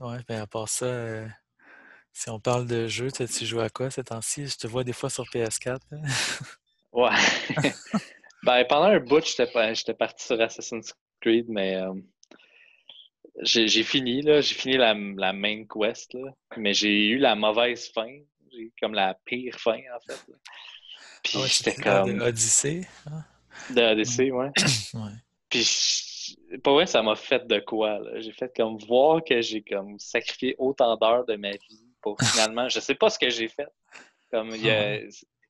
[0.00, 1.28] Ouais, ben à part ça, euh,
[2.12, 4.46] si on parle de jeux, tu tu joues à quoi ces temps-ci?
[4.48, 5.80] Je te vois des fois sur PS4.
[5.90, 5.98] là.
[6.92, 7.10] Ouais.
[8.42, 11.94] ben, pendant un bout, j'étais parti sur Assassin's Creed, mais euh,
[13.42, 14.40] j'ai fini, là.
[14.40, 16.30] J'ai fini la, la main quest, là.
[16.56, 18.10] Mais j'ai eu la mauvaise fin.
[18.50, 20.20] J'ai eu comme la pire fin, en fait.
[20.28, 20.36] là.
[21.22, 22.20] Puis Ah ouais, j'étais de comme...
[22.20, 22.86] Odyssey.
[23.06, 23.24] hein?
[23.70, 24.50] De ADC, ouais.
[24.94, 25.12] Ouais.
[25.48, 25.64] Puis,
[26.62, 28.00] pas vrai, ça m'a fait de quoi.
[28.16, 32.16] J'ai fait comme voir que j'ai comme sacrifié autant d'heures de ma vie pour
[32.52, 33.68] finalement, je sais pas ce que j'ai fait.
[34.30, 35.00] Comme, il y a-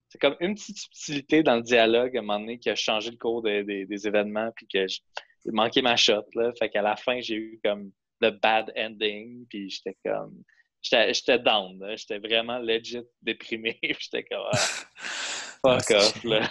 [0.09, 3.10] c'est comme une petite subtilité dans le dialogue à un moment donné qui a changé
[3.10, 5.00] le cours des- des- des événements, puis que j'ai
[5.46, 6.52] manqué ma shot, là.
[6.59, 10.42] Fait qu'à la fin, j'ai eu comme le bad ending, puis j'étais comme,
[10.83, 11.78] j'étais j'étais down.
[11.97, 14.58] J'étais vraiment legit déprimé, j'étais comme, Ah,
[15.64, 16.50] fuck c'est off, là.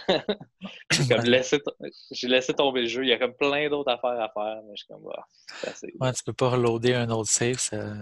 [0.91, 1.59] J'ai comme laissé,
[2.11, 3.03] j'ai laissé tomber le jeu.
[3.03, 5.23] Il y a comme plein d'autres affaires à faire, mais je suis comme, ah,
[5.61, 5.93] c'est assez.
[5.99, 7.93] Ouais, tu peux pas reloader un autre save, ça,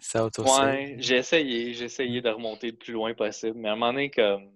[0.00, 0.64] ça auto-save.
[0.64, 3.92] Ouais, j'ai essayé, j'ai essayé de remonter le plus loin possible, mais à un moment
[3.92, 4.50] donné, comme,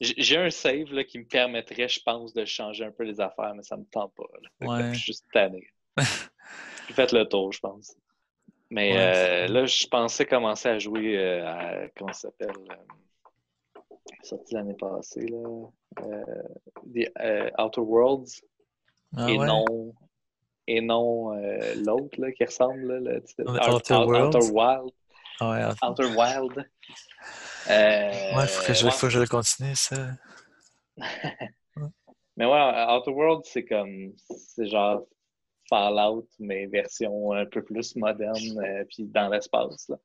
[0.00, 3.54] j'ai un save là, qui me permettrait, je pense, de changer un peu les affaires,
[3.54, 4.24] mais ça me tente pas.
[4.40, 4.66] là.
[4.66, 4.94] Ouais.
[4.94, 5.66] Je suis juste tanné.
[6.88, 7.94] J'ai fait le tour, je pense.
[8.70, 12.74] Mais Ouais, euh, là, je pensais commencer à jouer euh, à, comment ça s'appelle, euh,
[14.22, 15.66] sorti l'année passée, là,
[16.02, 16.24] euh,
[16.94, 18.42] The euh, Outer Worlds,
[19.16, 19.46] Ah et ouais?
[19.46, 19.94] non,
[20.66, 24.36] et non euh, l'autre là, qui ressemble, là, le Outer Out- Out- Worlds?
[24.36, 24.92] Outer Wild.
[25.40, 26.66] Ah ouais, Outer Wild.
[27.68, 28.90] Euh, ouais, faut que je, ouais.
[28.90, 29.96] faut que je le continue, ça.
[32.36, 35.04] Mais ouais, Outer World, c'est comme, c'est genre
[35.68, 39.96] Fallout, mais version un peu plus moderne, euh, puis dans l'espace, là.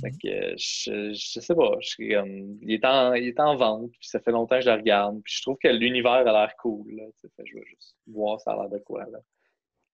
[0.00, 3.40] Fait que, euh, je, je sais pas, je suis comme, il est, en, il est
[3.40, 6.12] en vente, puis ça fait longtemps que je le regarde, puis je trouve que l'univers
[6.12, 9.04] a l'air cool, là, fait que je veux juste voir ça a l'air de quoi,
[9.10, 9.18] là.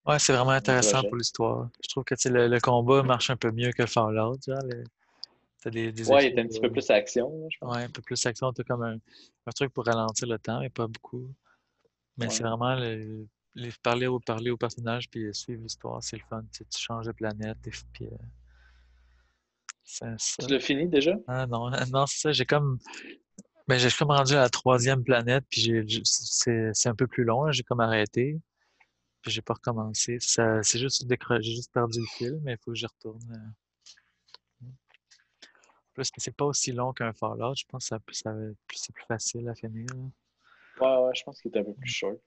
[0.06, 1.68] Ouais, c'est vraiment intéressant pour l'histoire.
[1.82, 4.38] Je trouve que le, le combat marche un peu mieux que Fallout.
[4.46, 4.84] Genre, le-
[5.60, 7.74] t'as des, des Ouais, il est un petit peu plus action, je pense.
[7.76, 8.52] Ouais, un peu plus action.
[8.52, 8.98] T'as comme un,
[9.46, 11.28] un truc pour ralentir le temps, mais pas beaucoup.
[12.18, 13.26] Mais c'est vraiment le-
[13.56, 16.42] les, parler, au, parler aux personnages puis suivre l'histoire, c'est le fun.
[16.52, 18.16] Tu, changes de planète et puis euh,
[19.86, 20.16] ça.
[20.40, 21.14] Tu l'as fini déjà?
[21.26, 22.32] Ah non, non, c'est ça.
[22.32, 22.78] J'ai comme.
[23.68, 25.72] Ben, j'ai comme rendu à la troisième planète, puis
[26.04, 28.38] c'est, un peu plus long, là, j'ai comme arrêté,
[29.22, 30.18] puis j'ai pas recommencé.
[30.20, 33.22] C'est juste j'ai juste perdu le fil, mais il faut que j'y retourne.
[33.32, 34.66] euh.
[35.94, 38.34] Plus c'est pas aussi long qu'un Fallout, je pense que ça, ça,
[38.72, 39.86] c'est plus facile à finir.
[39.94, 40.02] là.
[40.80, 42.18] Ouais, ouais, je pense qu'il est un peu plus short.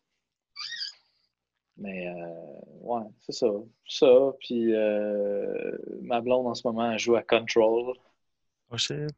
[1.79, 2.33] Mais, euh,
[2.81, 3.47] ouais, c'est ça.
[3.87, 7.93] Ça, puis euh, ma blonde en ce moment, elle joue à Control.
[8.71, 9.09] Oh shit,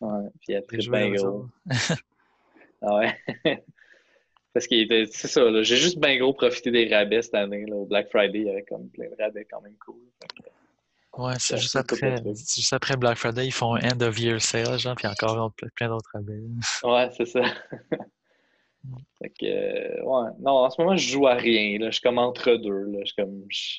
[0.00, 1.46] Ouais, puis elle tripe bien gros.
[2.84, 3.16] Ah ouais.
[4.52, 7.64] Parce qu'il était, c'est ça, là, j'ai juste bien gros profité des rabais cette année.
[7.64, 10.00] Là, au Black Friday, il y avait comme plein de rabais quand même cool.
[11.16, 14.80] Ouais, c'est juste après, juste après Black Friday, ils font un end of year sale,
[14.80, 16.42] genre, puis encore plein d'autres rabais.
[16.82, 17.40] Ouais, c'est ça.
[19.18, 20.30] fait que, euh, ouais.
[20.40, 21.78] Non, en ce moment, je joue à rien.
[21.78, 21.86] Là.
[21.86, 22.84] Je suis comme entre deux.
[22.90, 22.98] Là.
[23.04, 23.78] Je, comme, je,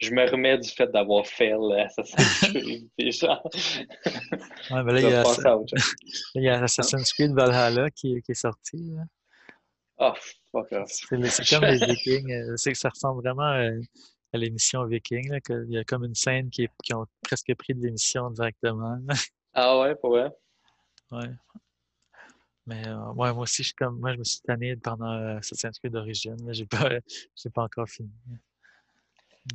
[0.00, 2.88] je me remets du fait d'avoir fait Assassin's Creed.
[2.98, 3.42] puis genre,
[4.70, 5.22] Ouais, ben là, il y a,
[6.34, 8.76] il y Assassin's Creed Valhalla qui, qui est sorti.
[8.94, 9.02] là.
[9.98, 10.14] Ah,
[10.50, 10.90] fuck off.
[10.90, 12.32] C'est comme les Vikings.
[12.32, 13.78] euh, C'est que ça ressemble vraiment euh,
[14.32, 15.30] à l'émission Viking.
[15.30, 17.80] Là, que il y a comme une scène qui, est- qui ont presque pris de
[17.84, 18.98] l'émission directement.
[19.54, 20.30] Ah ouais, pour vrai?
[21.12, 21.28] ouais.
[22.66, 25.38] Mais euh, ouais, moi aussi, je suis comme moi, je me suis tanné pendant euh,
[25.38, 26.36] Assassin's Creed d'origine.
[26.52, 26.88] J'ai pas,
[27.36, 28.10] j'ai pas encore fini.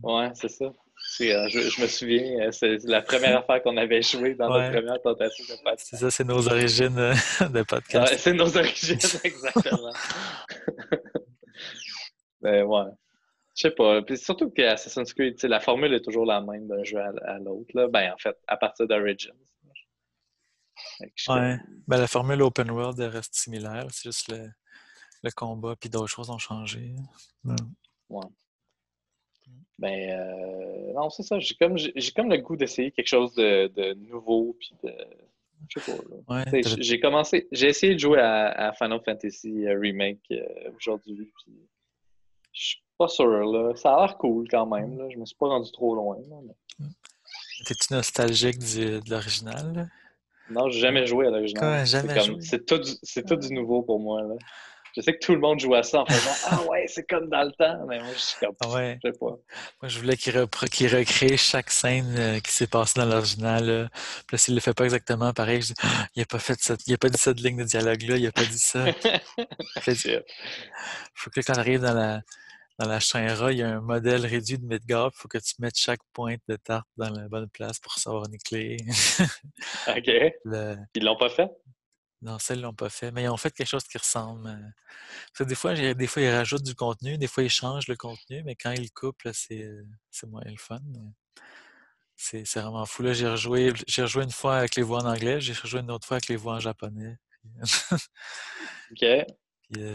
[0.03, 0.65] Ouais, c'est ça.
[0.65, 4.63] Euh, je, je me souviens, euh, c'est la première affaire qu'on avait joué dans Ouais.
[4.63, 5.87] notre première tentative de podcast.
[5.89, 7.13] C'est ça, c'est nos origines euh,
[7.49, 8.11] de podcast.
[8.11, 9.93] Ouais, c'est nos origines, exactement.
[12.41, 12.91] Ben ouais.
[13.55, 14.01] Je sais pas.
[14.01, 17.39] Puis surtout que Assassin's Creed, la formule est toujours la même d'un jeu à, à
[17.39, 17.87] l'autre.
[17.89, 19.31] Ben en fait, à partir d'Origins.
[19.31, 19.87] Fait que je suis
[21.29, 21.57] Ouais.
[21.87, 23.85] Ben, la formule open world elle reste similaire.
[23.91, 24.49] C'est juste le,
[25.23, 26.93] le combat puis d'autres choses ont changé.
[28.09, 28.21] Ouais.
[29.79, 31.39] Ben euh, non, c'est ça.
[31.39, 34.91] J'ai comme j'ai j'ai comme le goût d'essayer quelque chose de, de nouveau puis de.
[35.69, 36.35] Je sais pas.
[36.35, 41.31] Ouais, J'ai commencé, j'ai essayé de jouer à, à Final Fantasy euh, Remake euh, aujourd'hui.
[41.43, 41.53] Puis
[42.53, 43.75] je suis pas sûr là.
[43.75, 44.97] Ça a l'air cool quand même.
[44.97, 45.09] Là.
[45.11, 46.17] Je me suis pas rendu trop loin.
[46.29, 46.85] là, mais-
[47.65, 49.89] T'es-tu nostalgique du- de l'original?
[50.49, 50.61] Là?
[50.61, 51.85] Non, j'ai jamais joué à l'original.
[52.41, 54.21] C'est tout, du- c'est tout du nouveau pour moi.
[54.21, 54.35] Là.
[54.95, 57.29] Je sais que tout le monde joue à ça en faisant Ah ouais, c'est comme
[57.29, 57.85] dans le temps.
[57.87, 58.55] Mais moi, je suis comme.
[58.61, 58.97] Ah ouais.
[59.03, 59.25] Je sais pas.
[59.81, 63.65] Moi, je voulais qu'il recrée chaque scène euh, qui s'est passée dans l'original.
[63.65, 63.89] là.
[64.25, 66.57] Puis là, s'il le fait pas exactement pareil, je dis Ah, il a pas fait
[66.59, 68.85] cette, il a pas dit cette ligne de dialogue-là, il a pas dit ça.
[69.83, 70.25] C'est-
[71.13, 72.21] faut que quand on arrive dans la,
[72.77, 75.11] dans la chaîne il y a un modèle réduit de Midgard.
[75.13, 78.25] Il faut que tu mettes chaque pointe de tarte dans la bonne place pour savoir
[78.27, 78.77] une clé.
[79.87, 80.09] OK.
[80.95, 81.49] Ils l'ont pas fait?
[82.21, 83.11] Non, ça, ils l'ont pas fait.
[83.11, 84.47] Mais ils ont fait quelque chose qui ressemble.
[84.47, 87.87] Euh, parce que des fois, des fois, ils rajoutent du contenu, des fois, ils changent
[87.87, 90.79] le contenu, mais quand ils le coupent, c'est moins le fun.
[92.15, 93.03] C'est vraiment fou.
[93.03, 95.91] Là, j'ai rejoué, j'ai rejoué une fois avec les voix en anglais, j'ai rejoué une
[95.91, 97.17] autre fois avec les voix en japonais.
[98.91, 99.05] OK.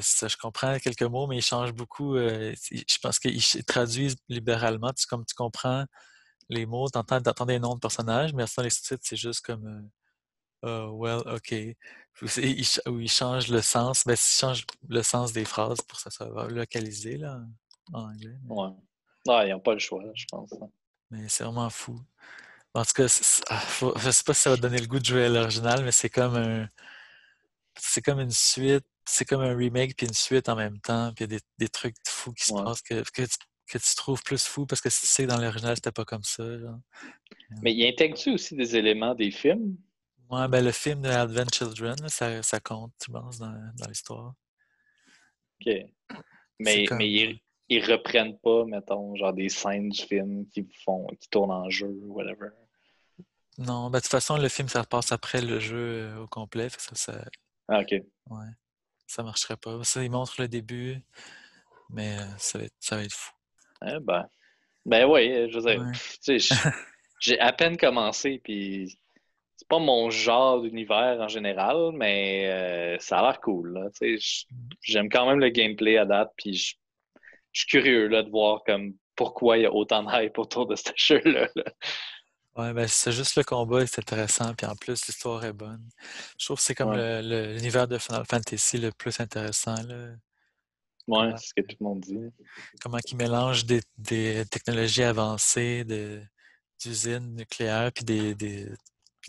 [0.00, 2.16] Ça, je comprends quelques mots, mais ils changent beaucoup.
[2.16, 4.92] Euh, je pense qu'ils traduisent libéralement.
[4.92, 5.86] Tu, comme tu comprends
[6.50, 9.90] les mots, tu entends, des noms de personnages, mais sans les sous-titres, c'est juste comme
[10.64, 11.54] euh, oh, well, OK.
[12.20, 14.04] Ou ils changent le sens.
[14.04, 17.40] Ben, ils changent le sens des phrases pour que ça soit localisé là,
[17.94, 18.36] en anglais.
[18.46, 18.69] Ouais.
[19.26, 20.52] Non, ils n'ont pas le choix, je pense.
[20.52, 20.69] Hein.
[21.10, 21.98] Mais c'est vraiment fou.
[22.74, 23.06] En tout cas,
[23.48, 23.62] ah,
[23.96, 26.10] je sais pas si ça va donner le goût de jouer à l'original, mais c'est
[26.10, 26.69] comme un.
[27.78, 31.25] C'est comme une suite c'est comme un remake puis une suite en même temps, puis
[31.25, 34.66] il y a des, trucs fous qui se passent que, que, tu, trouves plus fou
[34.66, 36.44] parce que tu sais dans l'original c'était pas comme ça.
[37.62, 39.76] Mais il intègre-tu aussi des éléments des films?
[40.31, 44.34] Ouais, ben le film de Advent Children, ça, ça compte, je pense, dans, dans l'histoire.
[45.60, 45.75] OK.
[46.58, 51.28] Mais, mais ils, ils, reprennent pas, mettons, genre des scènes du film qui font qui
[51.28, 52.50] tournent en jeu ou whatever?
[53.58, 56.69] Non, ben de toute façon, le film, ça passe après le jeu euh, au complet.
[56.70, 57.25] Ça, ça...
[57.69, 57.93] Ah, OK.
[58.31, 58.46] Ouais
[59.06, 59.82] ça marcherait pas.
[59.84, 61.00] Ça, il montre le début,
[61.90, 63.32] mais euh, ça va être, ça va être fou.
[63.87, 64.26] Eh ben,
[64.87, 66.72] ben oui, je veux dire,
[67.20, 68.99] j'ai à peine commencé, puis
[69.56, 73.90] c'est pas mon genre d'univers en général, mais euh, ça a l'air cool.
[74.82, 76.76] J'aime quand même le gameplay à date, puis je
[77.52, 80.76] suis curieux là, de voir comme pourquoi il y a autant de hype autour de
[80.76, 81.48] ce jeu-là.
[81.55, 81.64] là
[82.54, 85.88] Ouais, ben c'est juste le combat est intéressant, puis en plus l'histoire est bonne.
[86.38, 89.76] Je trouve que c'est comme l'univers de Final Fantasy le plus intéressant.
[89.84, 90.14] Là.
[91.08, 92.19] Ouais, c'est ce que tout le monde dit.
[92.81, 95.84] Comment ils mélangent des, des technologies avancées
[96.78, 98.69] d'usines nucléaires puis des,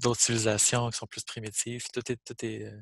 [0.01, 1.85] d'autres civilisations qui sont plus primitives.
[1.93, 2.17] Tout est.
[2.25, 2.81] Tout est euh,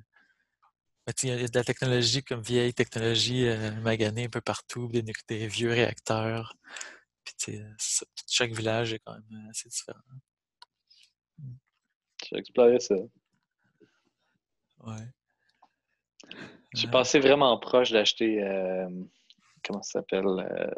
[1.08, 4.88] ben, il y a de la technologie comme vieille technologie euh, maganée un peu partout,
[4.88, 6.56] des, des vieux réacteurs.
[7.24, 7.60] Puis,
[8.28, 10.00] chaque village est quand même assez différent.
[12.31, 12.95] J'ai exploré ça.
[14.83, 15.07] Ouais.
[16.74, 18.42] J'ai passé vraiment proche d'acheter.
[18.42, 18.89] Euh,
[19.66, 20.72] comment ça s'appelle euh,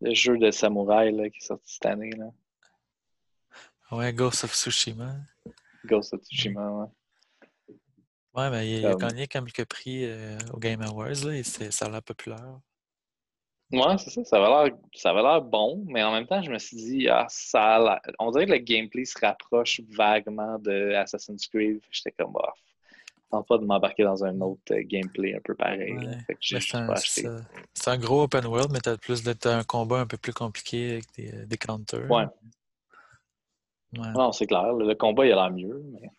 [0.00, 2.10] Le jeu de samouraï là, qui est sorti cette année.
[2.12, 2.30] Là.
[3.90, 5.16] Ouais, Ghost of Tsushima.
[5.84, 6.86] Ghost of Tsushima, ouais.
[8.34, 11.90] Ouais, mais il, a gagné quelques prix euh, au Game Awards, là, et ça a
[11.90, 12.60] l'air populaire.
[13.70, 14.24] Ouais, c'est ça.
[14.24, 18.30] Ça avait l'air bon, mais en même temps, je me suis dit, ah, ça on
[18.30, 21.80] dirait que le gameplay se rapproche vaguement de Assassin's Creed.
[21.90, 22.58] J'étais comme, bof.
[23.30, 25.94] Tente pas de m'embarquer dans un autre euh, gameplay un peu pareil.
[26.40, 30.92] c'est un, gros open world, mais t'as plus d'être un combat un peu plus compliqué
[30.92, 32.10] avec des, euh, des counters.
[32.10, 32.24] Ouais.
[33.92, 34.72] Non, c'est clair.
[34.72, 35.82] Le, combat, il a l'air mieux.
[35.92, 36.10] Mais...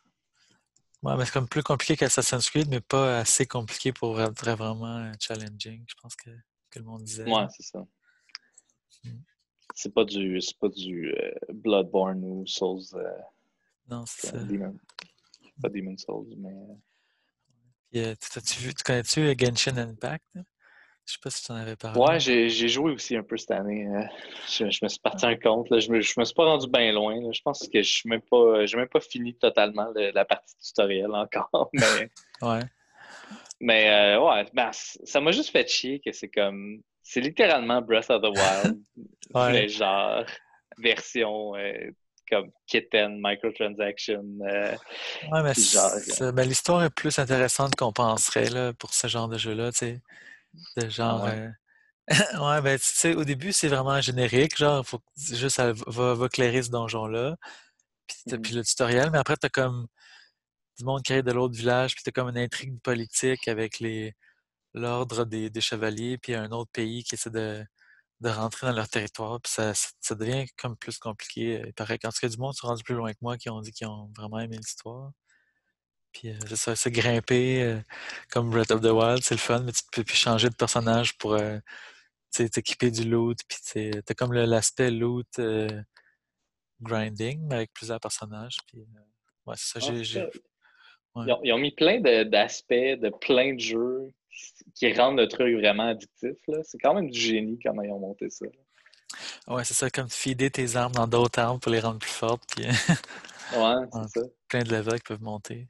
[1.01, 5.12] Ouais, mais c'est comme plus compliqué qu'Assassin's Creed, mais pas assez compliqué pour être vraiment
[5.19, 5.84] challenging.
[5.88, 6.30] Je pense que
[6.69, 7.30] que le monde disait.
[7.30, 7.86] Ouais, c'est ça.
[9.04, 9.10] Mm.
[9.75, 12.81] C'est pas du, c'est pas du euh, Bloodborne ou Souls.
[12.95, 13.10] Euh,
[13.89, 14.31] non, c'est
[15.62, 16.56] pas Demon Souls, mais.
[17.95, 20.25] Euh, tu, vu, tu connais-tu Genshin Impact?
[20.36, 22.00] Je sais pas si tu en avais parlé.
[22.00, 23.88] Ouais, j'ai joué aussi un peu cette année.
[24.48, 25.67] Je, me suis parti un compte.
[25.72, 25.79] Là.
[25.79, 27.15] Je, me, je me suis pas rendu bien loin.
[27.32, 31.72] Je pense que je n'ai même, pas, même pas fini totalement la partie tutoriel encore.
[31.74, 32.12] Mais...
[32.43, 32.62] ouais.
[33.62, 36.82] Mais euh, ouais, ben, ça m'a juste fait chier que c'est comme.
[37.04, 38.80] C'est littéralement Breath of the Wild,
[39.34, 39.68] ouais.
[39.68, 40.24] genre
[40.78, 41.92] version euh,
[42.30, 44.24] comme kitten, microtransaction.
[44.42, 44.75] Euh,
[45.32, 49.72] ouais, mais ben, l'histoire est plus intéressante qu'on penserait là, pour ce genre de jeu-là,
[49.72, 50.01] tu sais.
[50.78, 51.24] De genre.
[51.24, 51.50] ouais.
[52.39, 56.63] ouais, ben, tu sais, au début, c'est vraiment générique, genre, faut juste, va, va éclairer
[56.63, 57.36] ce donjon-là.
[58.08, 59.88] Puis, puis, le tutoriel, mais après, t'as comme
[60.79, 64.13] du monde qui arrive de l'autre village, puis t'as comme une intrigue politique avec les
[64.74, 67.65] l'ordre des, chevaliers, puis un autre pays qui essaie de,
[68.21, 71.63] de rentrer dans leur territoire, puis ça, ça, devient comme plus compliqué.
[71.67, 73.62] Il paraît qu'en tout cas, du monde sont rendu plus loin que moi qui ont
[73.62, 75.12] dit qu'ils ont vraiment aimé l'histoire.
[76.12, 77.81] Puis euh, c'est ça, c'est grimper euh,
[78.31, 81.17] comme Breath of the Wild, c'est le fun, mais tu peux plus changer de personnage
[81.17, 81.59] pour euh,
[82.31, 85.27] t'équiper du loot, puis t'as comme l'aspect loot
[86.81, 88.57] grinding, mais avec plusieurs personnages.
[88.67, 88.79] Puis,
[89.45, 90.39] ouais, c'est ça, ah,
[91.43, 94.11] ils, ont, mis plein d'aspects de, plein de jeux
[94.75, 96.38] qui rendent le truc vraiment addictif.
[96.63, 98.45] C'est quand même du génie comment ils ont monté ça.
[99.47, 102.55] Ouais, c'est ça, comme fider tes armes dans d'autres armes pour les rendre plus fortes.
[102.57, 104.27] ouais, c'est ça.
[104.47, 105.67] Plein de levels qui peuvent monter.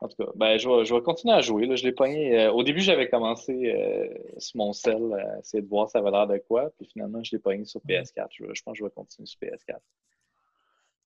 [0.00, 1.66] En tout cas, ben, je, vais, je vais continuer à jouer.
[1.66, 1.76] Là.
[1.76, 2.38] Je l'ai pogné.
[2.38, 6.10] euh, au début, j'avais commencé euh, sur mon cell à essayer de voir ça avait
[6.10, 6.70] l'air de quoi.
[6.78, 8.28] Puis finalement, je l'ai pogné sur PS4.
[8.30, 9.76] Je, je pense que je vais continuer sur PS4.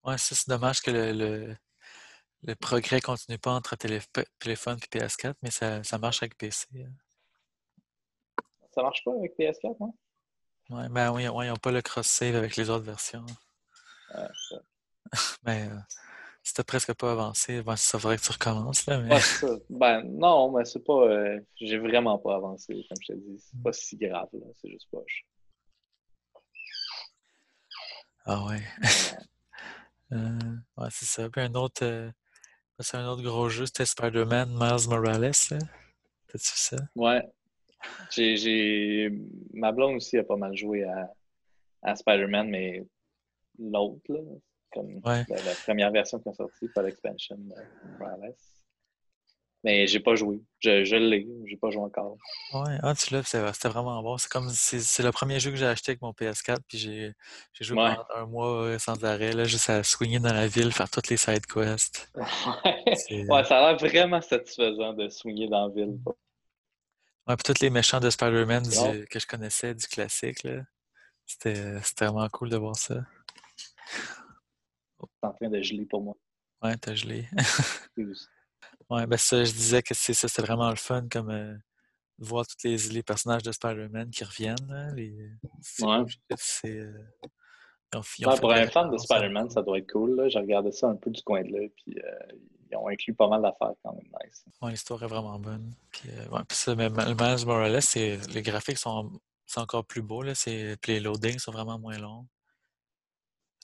[0.04, 1.56] Ouais, ça, c'est dommage que le, le,
[2.46, 4.00] le progrès continue pas entre télé-
[4.38, 6.66] téléphone et PS4, mais ça, ça marche avec PC.
[6.76, 6.92] hein.
[8.74, 9.92] Ça marche pas avec PS4, hein?
[10.70, 13.24] Ouais, ben oui, ouais, ils n'ont pas le cross-save avec les autres versions.
[14.14, 14.56] Ouais, ça.
[15.44, 15.76] Mais euh,
[16.42, 19.46] si t'as presque pas avancé, ben, ça faudrait que tu recommences, là, mais Ouais, c'est
[19.46, 19.54] ça.
[19.70, 20.92] Ben non, mais c'est pas.
[21.06, 23.38] euh, J'ai vraiment pas avancé, comme je te dis.
[23.38, 24.46] C'est pas si grave, là.
[24.60, 25.24] C'est juste poche.
[28.26, 28.62] Ah ouais.
[30.12, 30.38] Euh,
[30.76, 31.28] ouais, c'est ça.
[31.28, 32.12] Puis un autre, euh,
[32.80, 35.20] c'est un autre gros jeu, c'était Spider-Man Miles Morales.
[35.22, 35.58] là.
[36.28, 36.76] T'as-tu vu ça?
[36.96, 37.22] Ouais.
[38.10, 39.10] J'ai, j'ai...
[39.52, 41.12] Ma blonde aussi a pas mal joué à,
[41.82, 42.84] à Spider-Man, mais
[43.58, 44.20] l'autre, là,
[44.72, 45.24] comme Ouais.
[45.28, 47.54] la, la première version qui est sortie, pas l'expansion de
[47.98, 48.34] Morales.
[49.64, 50.42] Mais j'ai pas joué.
[50.60, 52.18] Je, je l'ai, j'ai pas joué encore.
[52.52, 54.18] Ouais, ah, tu l'as, c'était vraiment bon.
[54.18, 57.14] C'est comme, c'est c'est le premier jeu que j'ai acheté avec mon PS4, puis j'ai
[57.60, 57.94] joué Ouais.
[57.96, 61.08] pendant un mois euh, sans arrêt, là, juste à swinger dans la ville, faire toutes
[61.08, 62.12] les side quests.
[63.28, 65.98] Ouais, ça a l'air vraiment satisfaisant de swinguer dans la ville.
[67.26, 68.64] Ouais, puis tous les méchants de Spider-Man
[69.08, 70.46] que je connaissais du classique.
[71.24, 72.96] C'était vraiment cool de voir ça.
[75.00, 76.14] C'est en train de geler pour moi.
[76.62, 77.26] Ouais, t'as gelé.
[78.90, 81.54] Ouais, ben ça, je disais que c'est ça, c'était vraiment le fun, comme euh,
[82.18, 85.30] de voir tous les, les personnages de Spider-Man qui reviennent, là, les,
[85.62, 86.04] c'est- Ouais.
[86.36, 86.92] c'est, euh,
[87.92, 89.90] ils ont, ils ont Ouais, fait pour un fan de à- Spider-Man, ça doit être
[89.90, 90.16] cool.
[90.16, 90.28] là.
[90.28, 92.36] J'ai regardé ça un peu du coin de l'œil, puis euh,
[92.70, 94.44] ils ont inclus pas mal d'affaires quand même nice.
[94.60, 95.72] Ouais, l'histoire est vraiment bonne.
[95.90, 99.12] Puis, euh, ouais, puis ça, mais Miles Morales, c'est, les graphiques sont,
[99.46, 102.26] sont encore plus beaux, là, c'est, puis les loadings sont vraiment moins longs.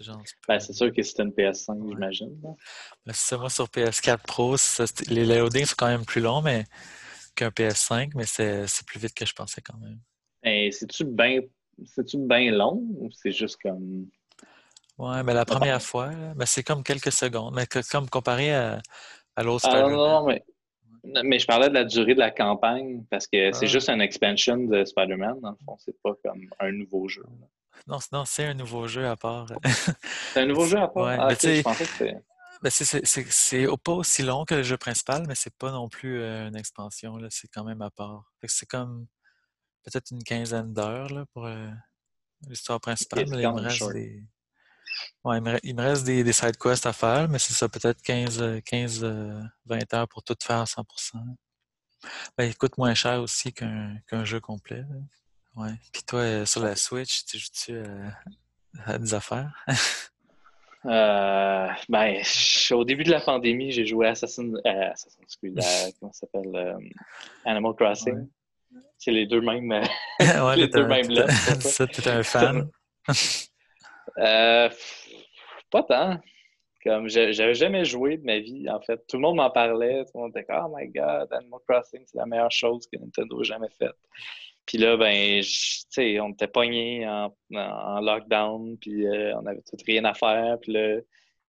[0.00, 1.88] Genre, Ben, c'est sûr que c'est une PS5, Ouais.
[1.92, 2.40] j'imagine.
[2.40, 2.54] Ben,
[3.12, 4.57] c'est ça, moi sur PS4 Pro,
[5.09, 6.64] les loadings sont quand même plus longs mais,
[7.37, 9.99] qu'un PS5, mais c'est, plus vite que je pensais quand même.
[10.42, 11.40] Et c'est-tu bien
[12.14, 14.07] bien long ou c'est juste comme.
[14.99, 18.54] Ouais, mais la Pas première fois, ben, c'est comme quelques secondes, mais que- comme comparé
[18.54, 18.80] à,
[19.37, 20.45] à l'autre Ah non, non, non, mais.
[21.04, 23.69] non, Mais je parlais de la durée de la campagne parce que c'est Ah.
[23.69, 25.76] juste une expansion de Spider-Man, dans le fond.
[25.78, 27.23] C'est pas comme un nouveau jeu.
[27.23, 27.47] là.
[27.87, 29.46] Non, c'est- non, c'est un nouveau jeu à part.
[30.34, 31.04] C'est un nouveau jeu à part?
[31.04, 32.14] Ouais, ah, mais ok, tu sais- je pensais que c'était.
[32.62, 36.20] Ben, c'est c'est pas aussi long que le jeu principal, mais c'est pas non plus
[36.20, 38.30] euh, une expansion, c'est quand même à part.
[38.46, 39.06] C'est comme
[39.82, 41.70] peut-être une quinzaine d'heures pour euh,
[42.49, 44.25] l'histoire principale, mais il me reste des.
[45.25, 47.54] Ouais, il me, re- il me reste des, des side quests à faire, mais c'est
[47.54, 49.04] ça, peut-être 15, euh, 15
[49.66, 51.18] 20 heures pour tout faire à 100%.
[52.37, 54.80] Ben, il coûte moins cher aussi qu'un jeu complet.
[54.82, 54.96] là.
[55.57, 55.73] Ouais.
[55.92, 58.09] Puis toi, euh, sur la Switch, tu joues-tu euh,
[58.87, 59.52] à des affaires?
[60.87, 62.23] Euh, ben,
[62.71, 65.62] au début de la pandémie, j'ai joué à Assassin, Assassin's Creed, à-
[66.00, 66.75] comment ça s'appelle,
[67.45, 68.14] Animal Crossing.
[68.14, 68.80] Ouais.
[68.97, 69.71] C'est les deux mêmes.
[70.21, 71.87] ouais, Les deux un- mêmes là, ça.
[71.87, 72.71] t'es un fan.
[74.16, 76.19] Pas tant.
[76.83, 78.97] Comme j'avais jamais joué de ma vie, en fait.
[79.07, 80.02] Tout le monde m'en parlait.
[80.07, 82.99] Tout le monde était comme Oh my god, Animal Crossing, c'est la meilleure chose que
[82.99, 83.97] Nintendo ait jamais faite.
[84.67, 89.76] Puis là, ben, je- on était pognés en, en lockdown, puis euh, on avait tout
[89.87, 90.59] rien à faire.
[90.61, 91.00] Puis là,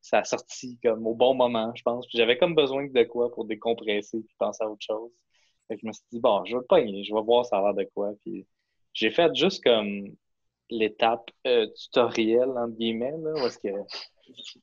[0.02, 2.08] ça a sorti comme au bon moment, je pense.
[2.08, 5.12] Puis j'avais comme besoin de quoi pour décompresser puis penser à autre chose.
[5.68, 7.60] Fait que je me suis dit, bon, je vais le pogner, je vais voir ça
[7.60, 8.12] a l'air de quoi.
[8.22, 8.48] Puis
[8.94, 10.16] j'ai fait juste comme
[10.70, 13.70] l'étape euh, tutoriel, entre guillemets, là, où est-ce que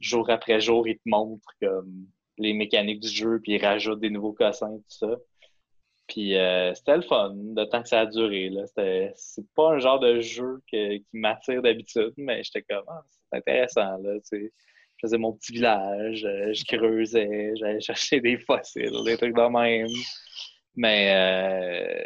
[0.00, 2.06] jour après jour, il te montre comme
[2.38, 5.16] les mécaniques du jeu, puis il rajoute des nouveaux cossins, tout ça.
[6.08, 8.50] Puis euh, c'était le fun, le temps que ça a duré.
[9.14, 13.38] C'est pas un genre de jeu que- qui m'attire d'habitude, mais j'étais comme, ah, c'est
[13.38, 13.98] intéressant.
[13.98, 14.52] Là, tu sais.
[14.96, 19.48] Je faisais mon petit village, euh, je creusais, j'allais chercher des fossiles, des trucs de
[19.48, 19.86] même.
[20.74, 22.04] Mais euh,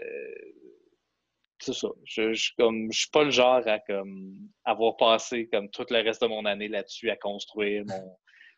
[1.58, 1.88] c'est ça.
[2.04, 6.02] Je, je, comme, je suis pas le genre à comme, avoir passé comme tout le
[6.02, 8.16] reste de mon année là-dessus à construire mon,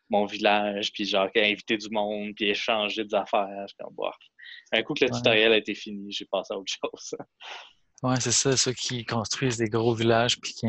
[0.09, 3.67] mon village, puis genre à inviter du monde, puis échanger des affaires.
[3.69, 3.95] Je comme.
[4.71, 5.17] Un coup que le Ouais.
[5.17, 7.15] tutoriel a été fini, j'ai passé à autre chose.
[8.03, 10.67] Ouais, c'est ça, ceux qui construisent des gros villages puis qui,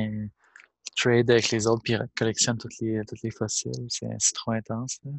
[0.96, 3.72] trade avec les autres puis collectionnent toutes les, toutes les fossiles.
[3.90, 4.98] C'est trop intense.
[5.04, 5.10] Là.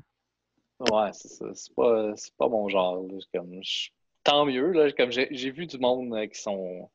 [0.91, 1.45] Ouais, c'est ça.
[1.53, 3.05] C'est pas, mon genre.
[3.33, 3.89] Comme, je-
[4.23, 4.91] Tant mieux, là.
[4.93, 6.89] Comme j'ai vu du monde euh, qui sont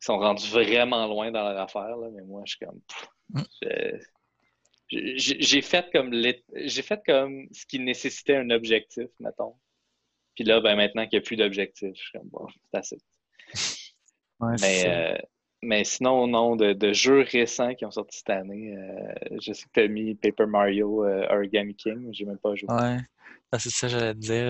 [0.00, 2.80] qui sont rendus vraiment loin dans leur affaire, là, mais moi, je suis comme.
[3.30, 3.42] Mm.
[4.88, 9.54] J'ai fait comme j'ai fait comme ce qui nécessitait un objectif, mettons.
[10.36, 12.98] Puis là, ben maintenant qu'il n'y a plus d'objectif, je suis comme bon, c'est assez.
[14.38, 15.18] Ouais, Mais, euh,
[15.62, 19.64] mais sinon, non, de, de jeux récents qui ont sorti cette année, euh, je sais
[19.64, 22.68] que tu as mis Paper Mario euh, Origami King, j'ai même pas joué.
[22.70, 22.98] Ouais.
[23.50, 24.48] Ah, c'est ça, j'allais te dire.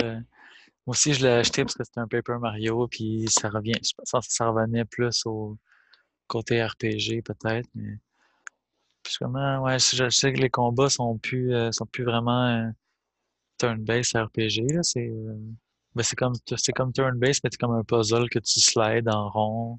[0.86, 3.74] Moi aussi, je l'ai acheté parce que c'était un Paper Mario, puis ça revient.
[3.82, 5.56] Je pense que ça revenait plus au
[6.26, 7.98] côté RPG, peut-être, mais.
[9.02, 12.68] Puis comment, ouais, je sais que les combats sont plus, euh, sont plus vraiment euh,
[13.58, 14.82] turn-based RPG, là.
[14.82, 15.12] C'est.
[15.96, 19.08] Euh, ben, c'est comme, c'est comme turn-based, mais c'est comme un puzzle que tu slides
[19.08, 19.78] en rond.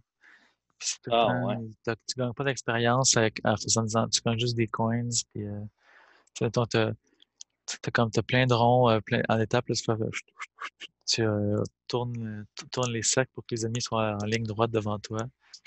[0.79, 1.57] Puis c'est Ah, ouais.
[1.85, 5.61] tu gagnes pas d'expérience avec- en faisant des, tu gagnes juste des coins, puis euh,
[6.33, 6.49] tu
[7.81, 9.75] t'as comme, t'as plein de ronds, euh, plein, en étape, là,
[11.05, 14.99] tu, euh, tournes, tournes les sacs pour que les ennemis soient en ligne droite devant
[14.99, 15.19] toi.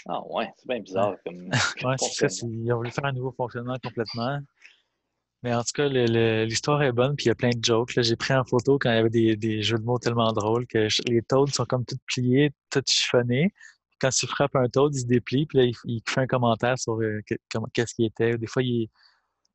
[0.07, 1.51] Ah ouais, c'est bien bizarre comme,
[1.85, 4.39] Ouais, c'est ça, ils ont voulu faire un nouveau fonctionnement complètement.
[5.43, 7.95] Mais en tout cas, l'histoire est bonne, puis il y a plein de jokes.
[7.95, 8.03] là.
[8.03, 10.67] J'ai pris en photo quand il y avait des, des jeux de mots tellement drôles
[10.67, 13.53] que je- les toads sont comme toutes pliées, toutes chiffonnées.
[14.01, 16.79] Quand tu frappes un toad, il se déplie, puis là, il, il fait un commentaire
[16.79, 17.21] sur euh,
[17.73, 18.37] qu'est-ce qu'il était.
[18.39, 18.89] Des fois, il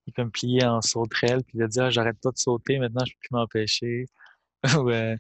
[0.08, 2.78] il est comme plié en sauterelle, puis il a dit ah, j'arrête pas de sauter,
[2.80, 4.06] maintenant je peux plus m'empêcher.
[4.80, 5.16] Ou euh,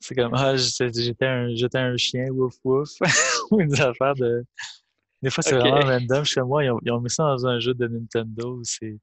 [0.00, 2.90] c'est comme ah, j'étais un, j'étais un chien, wouf wouf.
[3.50, 4.44] Ou une affaire de.
[5.22, 5.62] Des fois, c'est Ok.
[5.62, 6.24] vraiment random.
[6.24, 8.60] Chez moi, ils ont, ils ont mis ça dans un jeu de Nintendo.
[8.64, 8.98] C'est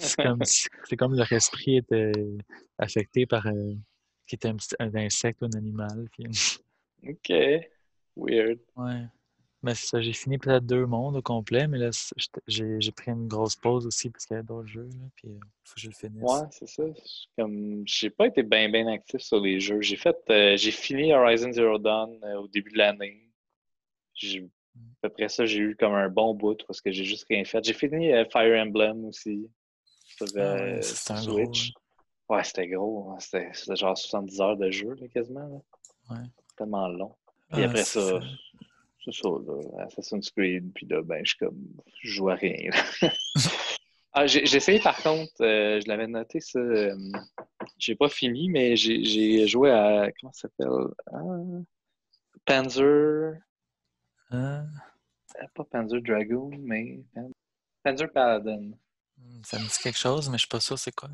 [0.00, 2.12] c'est comme, si- c'est comme leur esprit était
[2.78, 3.74] affecté par euh,
[4.26, 6.08] qui était un, insecte ou un animal.
[6.12, 6.24] puis-
[7.08, 7.32] Ok.
[8.16, 8.58] Weird.
[8.76, 9.02] ouais.
[9.62, 11.90] Mais c'est ça, j'ai fini peut-être deux mondes au complet, mais là,
[12.48, 14.88] j'ai j'ai pris une grosse pause aussi parce qu'il y avait d'autres jeux.
[14.88, 16.22] Là, puis euh, faut que je le finisse.
[16.22, 16.82] Ouais, c'est ça.
[16.94, 19.82] C'est Comme, j'ai pas été bien bien actif sur les jeux.
[19.82, 23.28] J'ai fait, euh, j'ai fini Horizon Zero Dawn euh, au début de l'année.
[24.14, 24.48] J'ai-
[25.02, 27.44] À peu près ça, j'ai eu comme un bon bout parce que j'ai juste rien
[27.44, 27.62] fait.
[27.62, 29.46] J'ai fini Fire Emblem aussi
[30.26, 31.72] sur, Ah ouais, euh, sur gros, Switch.
[32.28, 33.10] Ouais, c'était gros.
[33.10, 33.18] hein.
[33.18, 35.48] C'était genre 70 heures de jeu, là, quasiment.
[35.48, 36.16] là.
[36.16, 36.24] Ouais.
[36.56, 37.14] Tellement long.
[37.52, 38.20] Puis Ah, après ça, ça.
[39.04, 41.58] c'est ça, là, Assassin's Creed, puis là, ben, je suis comme,
[42.02, 42.70] je joue à rien.
[44.12, 46.94] ah, j'ai essayé par contre, euh, je l'avais noté ça, euh,
[47.78, 50.68] j'ai pas fini, mais j'ai joué à, comment ça s'appelle?
[51.12, 51.62] Ah,
[52.44, 53.34] Panzer,
[54.32, 54.62] euh,
[55.54, 57.30] pas Panzer Dragoon, mais Pan-
[57.82, 58.70] Panzer Paladin.
[59.20, 61.08] Hmm, ça me dit quelque chose, mais je suis pas sûr c'est quoi.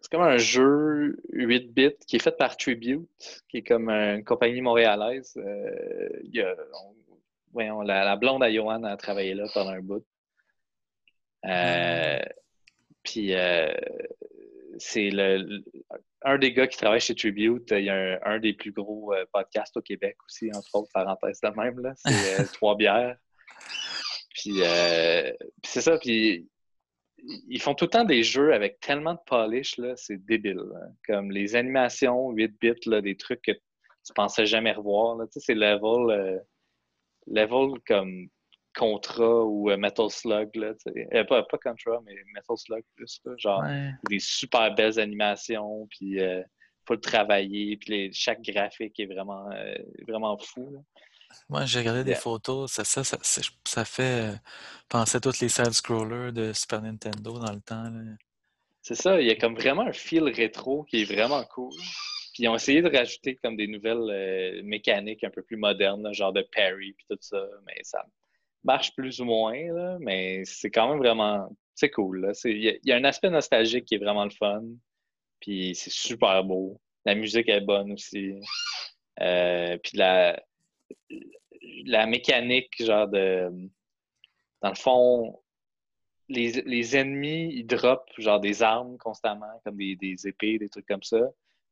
[0.00, 3.08] C'est comme un jeu 8 bits qui est fait par Tribute,
[3.48, 5.34] qui est comme une compagnie montréalaise.
[5.36, 6.94] Euh, y a, on-
[7.52, 10.04] voyons, la, la blonde à Johan a travaillé là pendant un bout.
[11.46, 12.20] Euh,
[13.02, 13.72] Puis euh,
[14.78, 15.64] c'est le,
[16.22, 17.68] un des gars qui travaille chez Tribute.
[17.72, 21.40] Il y a un, un des plus gros podcasts au Québec aussi, entre autres, parenthèse
[21.40, 21.80] de même.
[21.80, 21.94] là.
[21.96, 23.16] C'est Trois Bières.
[24.34, 25.98] Puis, puis c'est ça.
[25.98, 26.48] Puis
[27.22, 30.56] ils font tout le temps des jeux avec tellement de polish, c'est débile.
[30.72, 30.80] là.
[31.06, 35.16] Comme les animations 8 bits, là, des trucs que tu pensais jamais revoir.
[35.16, 35.26] Là.
[35.26, 36.38] Tu sais, c'est level, euh,
[37.26, 38.28] level comme
[38.76, 40.54] Contra ou euh, Metal Slug.
[40.54, 41.08] Là, tu sais.
[41.14, 43.20] Euh, pas, pas Contra, mais Metal Slug plus.
[43.36, 43.90] genre Ouais.
[44.08, 46.18] des super belles animations, puis
[46.88, 49.74] faut le travailler, puis les- chaque graphique est vraiment, euh,
[50.06, 50.70] vraiment fou.
[50.72, 50.80] là.
[51.48, 53.18] Moi, j'ai regardé des photos, ça, ça, ça,
[53.64, 54.36] ça fait euh,
[54.88, 57.84] penser à tous les side-scrollers de Super Nintendo dans le temps.
[58.82, 61.74] C'est ça, il y a comme vraiment un feel rétro qui est vraiment cool.
[62.32, 66.02] Puis ils ont essayé de rajouter comme des nouvelles euh, mécaniques un peu plus modernes,
[66.02, 68.04] là, genre de parry puis tout ça, mais ça
[68.64, 72.32] marche plus ou moins, là, mais c'est quand même vraiment, c'est cool.
[72.44, 74.62] y, il y a un aspect nostalgique qui est vraiment le fun,
[75.40, 76.80] puis c'est super beau.
[77.04, 78.34] La musique est bonne aussi.
[79.20, 80.42] Euh, puis la,
[81.86, 83.50] la mécanique, genre de...
[84.60, 85.40] Dans le fond,
[86.28, 90.86] les, les ennemis, ils droppent genre des armes constamment, comme des, des épées, des trucs
[90.86, 91.20] comme ça.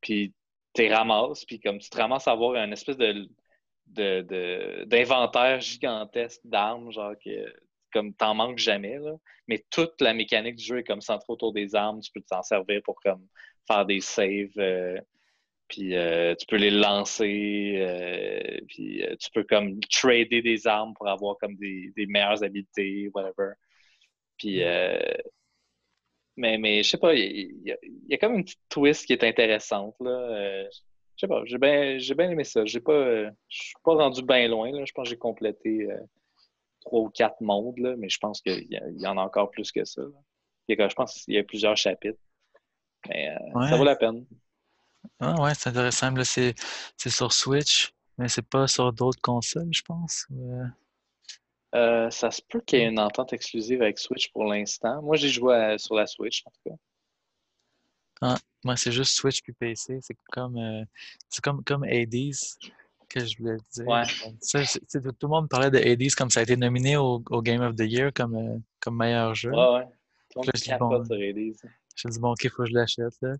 [0.01, 0.33] Puis
[0.73, 3.29] tu ramasses, puis comme tu te ramasses à avoir un espèce de-
[4.85, 7.53] d'inventaire gigantesque d'armes, genre que
[7.93, 9.13] comme t'en manques jamais, là.
[9.47, 12.01] Mais toute la mécanique du jeu est comme centrée autour des armes.
[12.01, 13.25] Tu peux t'en servir pour comme
[13.67, 14.51] faire des saves.
[14.57, 14.99] euh,
[15.69, 20.93] puis euh, tu peux les lancer, euh, puis euh, tu peux comme trader des armes
[20.95, 23.53] pour avoir comme des, des meilleures habiletés, whatever.
[24.37, 24.99] Puis, euh,
[26.35, 29.05] mais, mais je sais pas, il y, a- il y a comme une petite twist
[29.05, 30.63] qui est intéressante, là.
[31.15, 32.63] Je sais pas, j'ai bien j'ai bien aimé ça.
[32.65, 34.85] J'ai pas, je suis pas rendu bien loin, là.
[34.85, 35.87] Je pense que j'ai complété
[36.81, 39.85] trois ou quatre mondes, là, mais je pense qu'il y, en a encore plus que
[39.85, 40.01] ça.
[40.01, 40.09] là.
[40.69, 42.19] Il y a- je pense qu'il y a plusieurs chapitres.
[43.09, 44.25] Mais euh, ça vaut la peine.
[45.19, 46.11] Ah ouais, c'est intéressant.
[46.11, 46.55] Là, c'est
[46.97, 50.25] c'est sur Switch, mais c'est pas sur d'autres consoles, je pense.
[50.31, 50.65] euh,
[51.75, 55.01] Euh, ça se peut qu'il y ait une entente exclusive avec Switch pour l'instant.
[55.01, 56.75] Moi, j'ai joué à- sur la Switch, en tout cas.
[58.63, 59.99] Moi, c'est juste Switch puis PC.
[60.01, 60.83] C'est comme, euh,
[61.29, 62.33] c'est comme, comme Hades
[63.09, 63.85] que je voulais dire.
[63.87, 64.03] Ouais.
[64.41, 67.61] Ça, tout le monde parlait de Hades comme ça a été nominé au, au Game
[67.61, 69.51] of the Year comme, euh, comme meilleur jeu.
[69.51, 69.85] Ouais, ouais.
[70.29, 71.07] Tout le monde
[72.03, 72.09] Là.
[72.09, 73.13] J'ai dit, bon, ok, faut que je l'achète.
[73.21, 73.33] Là.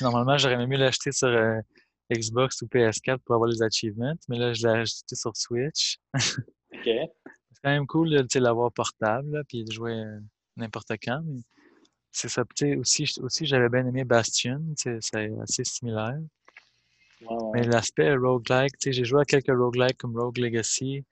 [0.00, 1.60] Normalement, j'aurais même mieux l'acheter sur euh,
[2.12, 5.98] Xbox ou PS4 pour avoir les achievements, mais là, je l'ai acheté sur Switch.
[6.74, 6.84] OK.
[6.84, 10.20] C'est quand même cool de l'avoir portable, puis de jouer euh,
[10.56, 11.22] n'importe quand.
[11.24, 11.40] Mais
[12.12, 12.44] c'est ça.
[12.78, 16.18] Aussi, aussi j'avais bien aimé Bastion, c'est assez similaire.
[17.52, 21.04] Mais l'aspect roguelike, j'ai joué à quelques roguelikes comme Rogue Legacy,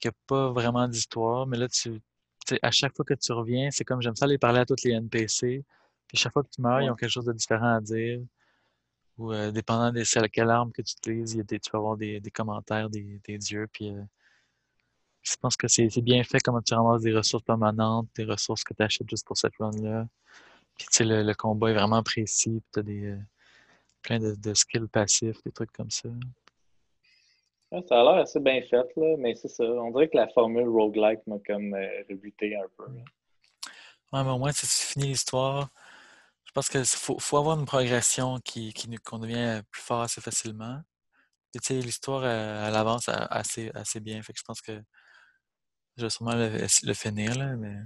[0.00, 2.00] qui n'a pas vraiment d'histoire, mais là, tu,
[2.62, 4.92] à chaque fois que tu reviens, c'est comme j'aime ça aller parler à tous les
[4.92, 5.64] NPC.
[6.08, 8.20] Puis chaque fois que tu meurs, ils ont quelque chose de différent à dire.
[9.18, 13.38] Ou euh, dépendant de quelle arme que tu utilises, tu vas avoir des, commentaires des,
[13.38, 13.66] dieux.
[13.72, 14.02] Puis euh,
[15.22, 18.74] je pense que c'est bien fait comment tu ramasses des ressources permanentes, des ressources que
[18.74, 20.06] tu achètes juste pour cette run-là.
[20.76, 22.60] Puis tu sais, le, combat est vraiment précis.
[22.60, 23.18] Puis tu as des, euh,
[24.02, 26.10] plein de, skills passifs, des trucs comme ça.
[27.88, 29.64] ça a l'air assez bien fait, là, mais c'est ça.
[29.64, 31.74] On dirait que la formule roguelike m'a comme
[32.08, 32.84] rebuté un peu.
[34.12, 35.70] Ouais, mais au moins, si tu finis l'histoire,
[36.56, 40.80] pense qu'il faut, faut, avoir une progression qui, qui qu'on devient plus fort assez facilement.
[41.52, 44.22] tu sais, l'histoire, elle, avance assez, assez bien.
[44.22, 44.80] Fait que je pense que
[45.98, 47.76] je vais sûrement le, finir, là, mais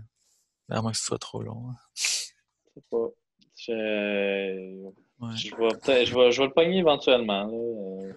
[0.69, 1.71] à moins que ce soit trop long.
[1.71, 1.75] Hein.
[1.97, 2.05] Je
[2.75, 3.09] sais pas.
[3.57, 3.73] Je,
[5.35, 7.47] je, vais, je, vais, je vais le pogner éventuellement.
[7.47, 7.53] Là.
[7.53, 8.13] Euh,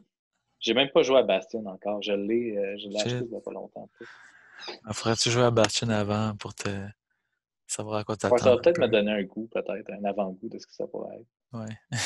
[0.60, 2.00] j'ai même pas joué à Bastion encore.
[2.04, 3.90] Je l'ai, euh, je l'ai acheté il n'y a pas longtemps.
[4.86, 6.70] Ah, faudrait-tu jouer à Bastion avant pour te
[7.74, 8.42] savoir à quoi t'attendre?
[8.42, 11.16] ça va peut-être me donner un goût, peut-être, un avant-goût de ce que ça pourrait
[11.18, 11.28] être.
[11.54, 11.78] Ouais.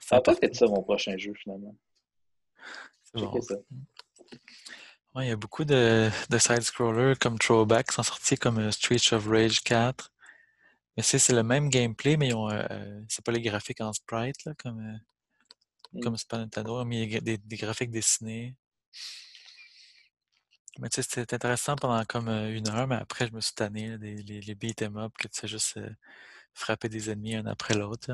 [0.00, 1.76] ça va peut-être être ça mon prochain jeu finalement.
[3.04, 3.40] C'est bon.
[3.40, 3.54] ça.
[5.14, 8.70] Ouais, il y a beaucoup de, de side-scrollers comme Throwback qui sont sortis comme euh,
[8.70, 10.12] Streets of Rage 4.
[10.96, 14.80] Mais c'est le même gameplay, mais euh, c'est pas les graphiques en sprite, là, comme,
[14.80, 14.98] euh,
[15.92, 16.00] mmh.
[16.00, 18.54] comme Super Nintendo, mais il y a des, graphiques dessinés.
[20.78, 23.96] Mais tu sais, c'était intéressant pendant comme une heure, mais après, je me suis tanné,
[23.98, 25.78] les, les beat em up, que tu sais juste
[26.56, 28.10] frapper des ennemis un après l'autre.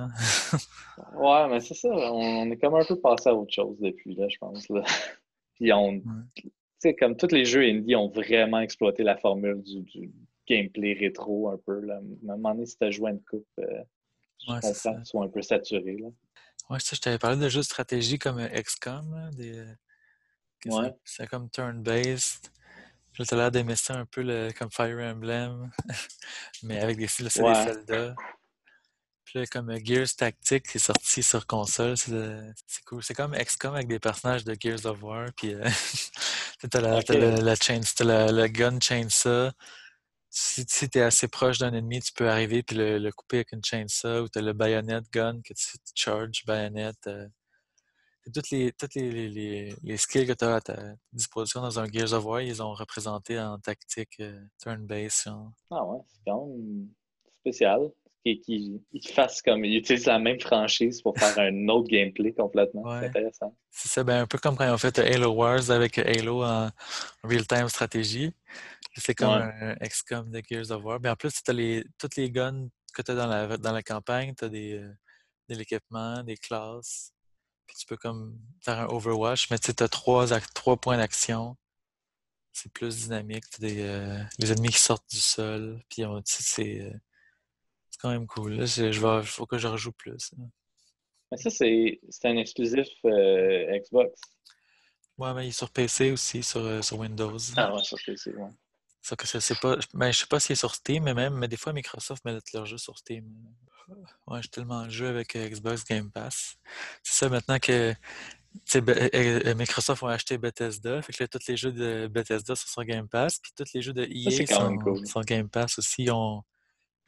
[1.14, 4.26] ouais, mais c'est ça, on, est comme un peu passé à autre chose depuis, là,
[4.28, 4.68] je pense.
[4.68, 4.82] Là.
[5.54, 6.00] Puis on,
[6.34, 10.10] tu sais, comme tous les jeux indie ont vraiment exploité la formule du
[10.48, 11.80] gameplay rétro un peu.
[11.80, 11.94] Là.
[11.94, 13.64] À un moment donné, si tu as joué une coupe, euh,
[14.44, 15.96] je ouais, comprends que soit un peu saturé.
[15.98, 16.08] Là.
[16.68, 19.30] Ouais, ça, je t'avais parlé de jeux de stratégie comme XCOM.
[19.36, 19.62] des,
[20.66, 20.94] ouais.
[21.04, 22.50] C'est comme turn-based.
[23.12, 25.70] Puis tu as l'air d'aimer ça un peu le, comme Fire Emblem,
[26.62, 28.14] mais avec des, c'est des soldats.
[29.24, 33.02] Puis là, comme euh, Gears Tactics qui est sorti sur console, c'est cool.
[33.02, 35.28] C'est comme XCOM avec des personnages de Gears of War.
[35.36, 35.68] Puis euh,
[36.70, 37.18] t'as la, okay.
[37.18, 39.50] la, la, chain, la, la gun chainsaw
[40.32, 43.52] si, si tu es assez proche d'un ennemi, tu peux arriver puis le, couper avec
[43.52, 46.92] une chainsaw ou tu as le bayonet gun que tu, charges, bayonet.
[47.06, 47.28] Euh,
[48.32, 50.76] toutes les, toutes les, les, les skills que tu as à ta
[51.12, 55.32] disposition dans un Gears of War, ils ont représenté en tactique euh, turn-based.
[55.70, 56.88] Ah ouais, c'est quand même
[57.40, 57.90] spécial.
[58.24, 58.80] Qu'ils
[59.12, 59.64] fassent comme.
[59.64, 62.84] Ils utilisent la même franchise pour faire un autre gameplay complètement.
[63.00, 63.56] C'est intéressant.
[63.68, 66.70] C'est ça, ben, un peu comme quand ils ont fait Halo Wars avec Halo en
[67.24, 68.32] real-time stratégie.
[68.94, 71.00] C'est comme un XCOM de Gears of War.
[71.02, 73.72] Mais en plus, tu as les, toutes les guns que tu as dans la, dans
[73.72, 74.92] la campagne, tu as des, euh,
[75.48, 77.12] de l'équipement, des classes.
[77.72, 81.56] Puis tu peux comme faire un Overwatch, mais tu as trois, trois points d'action.
[82.52, 83.48] C'est plus dynamique.
[83.48, 85.80] Tu des euh, les ennemis qui sortent du sol.
[85.88, 86.92] Puis c'est euh,
[87.88, 88.62] c'est quand même cool.
[88.76, 90.34] Il faut que je rejoue plus.
[91.30, 94.20] Mais ça, c'est un exclusif Xbox.
[95.16, 97.38] Ouais, mais il est sur PC aussi, sur, sur Windows.
[97.56, 98.50] Ah ouais, sur PC, ouais.
[99.00, 99.78] Ça que c'est pas.
[99.94, 102.38] Ben, je sais pas s'il est sur Steam, mais même, mais des fois Microsoft met
[102.52, 103.26] leur jeu sur Steam.
[104.26, 106.56] Ouais, j'ai tellement joué avec euh, Xbox Game Pass.
[107.02, 107.94] C'est ça maintenant que
[109.54, 111.02] Microsoft a acheté Bethesda.
[111.02, 113.38] Fait que là, tous les jeux de Bethesda sont sur Game Pass.
[113.38, 116.04] Puis tous les jeux de EA sont sur Game Pass aussi.
[116.04, 116.12] Ils,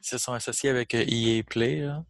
[0.01, 1.81] se sont associés avec EA Play.
[1.81, 2.03] Là.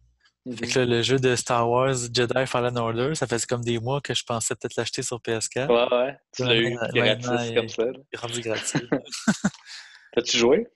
[0.54, 3.80] Fait que là, le jeu de Star Wars Jedi Fallen Order, ça fait comme des
[3.80, 5.66] mois que je pensais peut-être l'acheter sur PS4.
[5.66, 6.16] Ouais, ouais.
[6.32, 7.84] Tu l'as eu gratis comme ça.
[8.12, 8.88] Est rendu gratuit.
[10.14, 10.68] T'as-tu joué?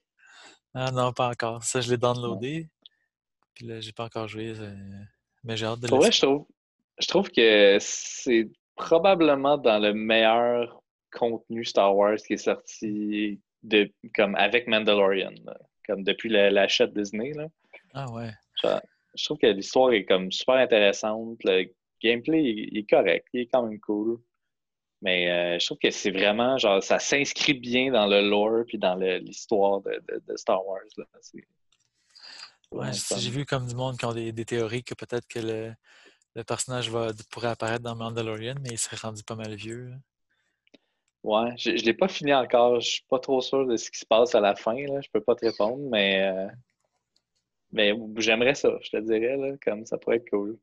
[0.74, 1.62] Ah non, pas encore.
[1.62, 2.68] Ça, je l'ai downloadé.
[3.60, 4.54] Puis là, j'ai pas encore joué.
[5.44, 6.46] Mais j'ai hâte de le Ouais, je trouve,
[6.98, 13.92] je trouve que c'est probablement dans le meilleur contenu Star Wars qui est sorti de,
[14.16, 15.34] comme avec Mandalorian.
[15.86, 17.32] Comme depuis l'achat de Disney.
[17.34, 17.48] Là.
[17.92, 18.30] Ah ouais
[19.14, 21.44] je trouve que l'histoire est comme super intéressante.
[21.44, 21.70] Le
[22.02, 24.18] gameplay il, est correct, il est quand même cool.
[25.02, 28.78] Mais euh, je trouve que c'est vraiment, genre, ça s'inscrit bien dans le lore puis
[28.78, 30.80] dans l'histoire de, Star Wars.
[32.72, 36.88] Ouais, j'ai vu comme du monde qui ont des, théories que peut-être que le, personnage
[36.90, 39.92] va, pourrait apparaître dans Mandalorian, mais il serait rendu pas mal vieux.
[41.22, 42.80] Ouais, je, je l'ai pas fini encore.
[42.80, 44.74] Je suis pas trop sûr de ce qui se passe à la fin.
[44.74, 45.00] Là.
[45.02, 46.48] Je peux pas te répondre, mais euh,
[47.72, 50.58] Mais j'aimerais ça, je te dirais, là, comme ça pourrait être cool.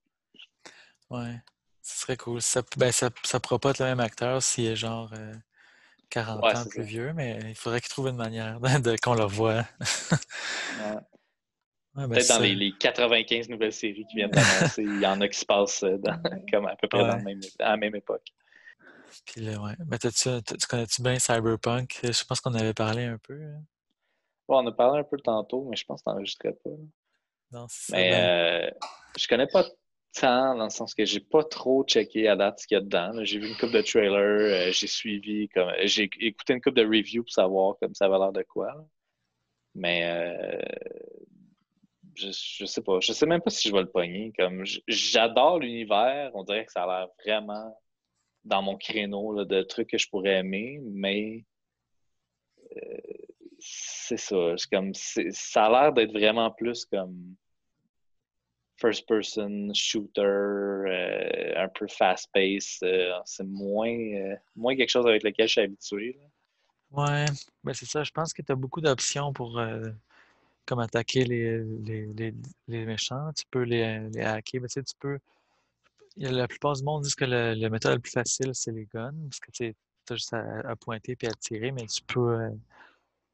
[1.10, 1.36] Ouais,
[1.82, 2.42] ce serait cool.
[2.42, 5.12] Ça, ben, ça, ça pourra pas être le même acteur s'il est genre
[6.10, 9.64] 40 ans plus vieux, mais il faudrait qu'il trouve une manière de, qu'on le voit.
[11.98, 15.40] Ben, Peut-être dans les, 95 nouvelles séries qui viennent d'annoncer, il y en a qui
[15.40, 15.98] se passent euh,
[16.52, 18.28] comme à peu près dans même, à la même époque.
[19.26, 19.74] Puis là, ouais.
[19.88, 22.00] Mais tu connais-tu bien Cyberpunk?
[22.04, 23.34] Je pense qu'on avait parlé un peu.
[23.34, 23.64] Hein?
[24.48, 26.70] on a parlé un peu tantôt, mais je pense que n'enregistrais pas.
[27.52, 28.72] Non, c'est Mais ben euh,
[29.18, 29.66] je connais pas
[30.14, 32.84] tant, dans le sens que j'ai pas trop checké à date ce qu'il y a
[32.84, 33.12] dedans.
[33.24, 36.86] J'ai vu une coupe de trailers, euh, j'ai suivi, comme j'ai écouté une coupe de
[36.86, 38.74] reviews pour savoir comme ça avait l'air de quoi.
[39.76, 40.62] Mais euh,
[42.18, 43.00] je, sais pas.
[43.00, 44.34] Je sais même pas si je vais le pogner.
[44.38, 47.78] Comme j'adore l'univers, on dirait que ça a l'air vraiment
[48.44, 51.46] dans mon créneau de trucs que je pourrais aimer, mais
[52.76, 52.98] euh,
[53.60, 54.56] c'est ça.
[54.72, 57.36] Comme ça a l'air d'être vraiment plus comme
[58.78, 62.80] first person shooter, euh, un peu fast pace.
[62.84, 66.20] Euh, c'est moins, moins quelque chose avec lequel je suis habitué.
[66.92, 67.26] Ouais,
[67.64, 68.04] ben c'est ça.
[68.04, 69.60] Je pense que tu as beaucoup d'options pour
[70.68, 71.64] comme attaquer les,
[72.68, 73.32] les, méchants.
[73.34, 74.62] Tu peux les, les hacker.
[74.62, 75.18] Mais, tu, sais, tu peux.
[76.18, 79.14] La plupart du monde disent que le, le méthode le plus facile, c'est les guns.
[79.30, 79.74] Parce que tu
[80.10, 82.50] as juste à, pointer puis à tirer, mais tu peux euh,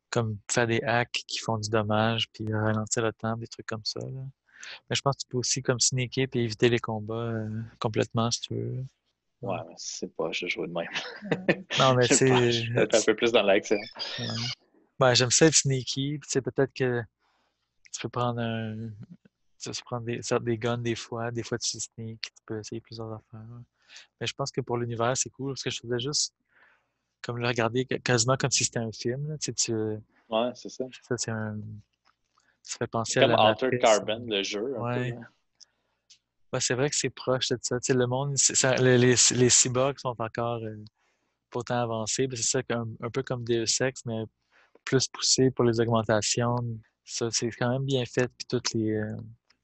[0.10, 3.84] comme faire des hacks qui font du dommage puis ralentir le temps, des trucs comme
[3.84, 4.00] ça.
[4.90, 8.30] Mais je pense que tu peux aussi comme sneaker puis éviter les combats euh, complètement
[8.32, 8.86] si tu veux.
[9.42, 10.88] Ouais, mais c'est pas je joue de même.
[11.80, 12.32] non, mais c'est.
[12.32, 13.78] un peu plus dans l'action.
[15.00, 15.16] Ouais.
[15.16, 16.20] j'aime ça être sneaky.
[16.22, 17.04] Tu sais, peut-être que
[17.94, 18.90] tu peux prendre un.
[19.60, 22.82] Tu peux prendre des, des guns des fois, des fois tu sneak, tu peux essayer
[22.82, 23.48] plusieurs affaires.
[24.20, 26.34] Mais je pense que pour l'univers, c'est cool parce que je faisais juste
[27.22, 29.38] comme le regarder quasiment comme si c'était un film.
[29.40, 29.74] Tu sais, tu...
[30.30, 30.86] Ouais, c'est ça.
[31.08, 31.58] Ça, c'est un.
[32.62, 33.28] Ça fait penser à.
[33.28, 34.78] Comme Altered Carbon, le jeu.
[34.80, 35.16] Ouais.
[36.52, 37.80] ouais c'est vrai que c'est proche de ça.
[37.80, 40.76] Tu sais, le monde, ça, les, les, les, cyborgs sont encore euh,
[41.52, 42.28] pas autant avancés.
[42.32, 44.24] C'est ça, un, un, peu comme Deus Ex, mais
[44.84, 46.56] plus poussé pour les augmentations.
[47.06, 49.16] Ça, c'est quand même bien fait, puis toutes les, euh,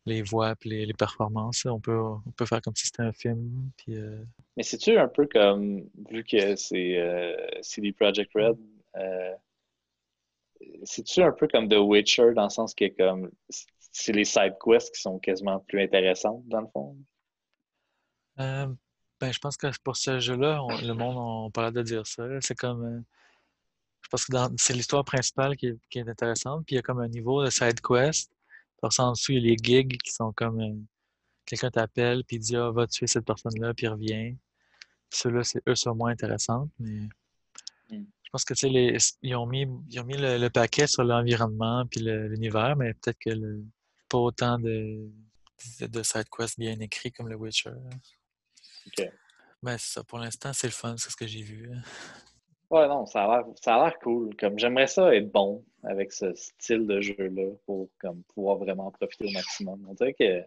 [0.10, 1.66] les voix, puis les, performances.
[1.66, 3.72] on, peut, on peut faire comme si c'était un film.
[3.78, 4.24] Puis, euh,
[4.58, 8.58] Mais c'est-tu un peu comme, vu que c'est euh, CD Projekt Red,
[8.98, 9.36] euh,
[10.84, 13.32] c'est-tu un peu comme The Witcher, dans le sens que comme
[13.92, 16.98] c'est les side quests qui sont quasiment plus intéressantes, dans le fond?
[18.38, 22.24] ben, je pense que pour ce jeu-là, le monde, on parlait de dire ça.
[22.40, 23.04] C'est comme
[24.10, 26.66] pense que c'est l'histoire principale qui est, intéressante.
[26.66, 28.32] Puis il y a comme un niveau de side quest.
[28.82, 30.76] en dessous, il y a les gigs qui sont comme euh,
[31.46, 34.38] quelqu'un t'appelle, puis il dit Ah, va tuer cette personne-là, puis il revient.
[35.12, 36.70] Ceux-là, c'est eux sont moins intéressants.
[36.80, 37.08] Mais
[37.90, 38.06] hmm.
[38.24, 41.86] je pense que tu sais, ils ont mis, ils ont mis le, paquet sur l'environnement
[41.88, 43.64] puis l'univers, mais peut-être que le,
[44.08, 45.10] pas autant de,
[45.82, 47.72] de, side quest bien écrits comme le Witcher.
[48.88, 49.10] OK.
[49.62, 51.70] Mais ça, pour l'instant, c'est le fun, c'est ce que j'ai vu.
[52.72, 54.36] Ouais, non, ça a l'air cool.
[54.36, 59.26] Comme j'aimerais ça être bon avec ce style de jeu-là pour comme, pouvoir vraiment profiter
[59.26, 59.86] au maximum.
[59.90, 60.44] On dirait que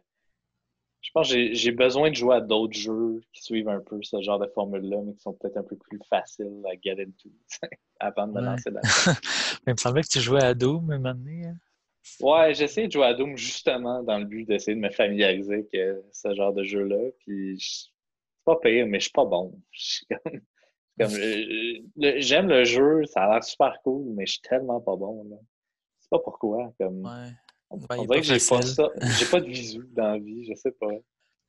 [1.00, 4.22] je pense que j'ai besoin de jouer à d'autres jeux qui suivent un peu ce
[4.22, 7.28] genre de formule-là, mais qui sont peut-être un peu plus faciles à get into
[8.00, 8.80] avant de me lancer là
[9.66, 11.16] mais il me semblait que tu jouais à Doom maintenant.
[11.26, 11.56] Hein?
[12.20, 15.98] Ouais, j'essaie de jouer à Doom justement dans le but d'essayer de me familiariser avec
[16.12, 17.10] ce genre de jeu-là.
[17.18, 17.90] Puis c'est
[18.44, 19.60] pas pire, mais je suis pas bon.
[20.24, 20.40] Comme,
[21.00, 25.24] euh, j'aime le jeu, ça a l'air super cool, mais je suis tellement pas bon.
[25.30, 25.36] Là.
[25.98, 26.72] C'est pas pourquoi.
[26.78, 27.32] Comme, ouais.
[27.70, 28.88] On, dirait que j'ai pas ça.
[29.18, 30.88] J'ai pas de visu dans la vie, je sais pas.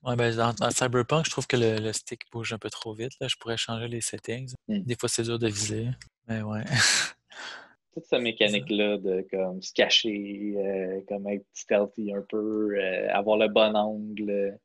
[0.03, 3.13] Ouais, ben, dans, Cyberpunk, je trouve que le, stick bouge un peu trop vite.
[3.19, 3.27] Là.
[3.27, 4.53] Je pourrais changer les settings.
[4.67, 4.79] Hmm.
[4.79, 5.87] Des fois, c'est dur de viser.
[6.27, 6.63] Mais ouais.
[7.93, 13.37] Toute cette mécanique-là de comme se cacher, euh, comme être stealthy un peu, euh, avoir
[13.37, 14.57] le bon angle,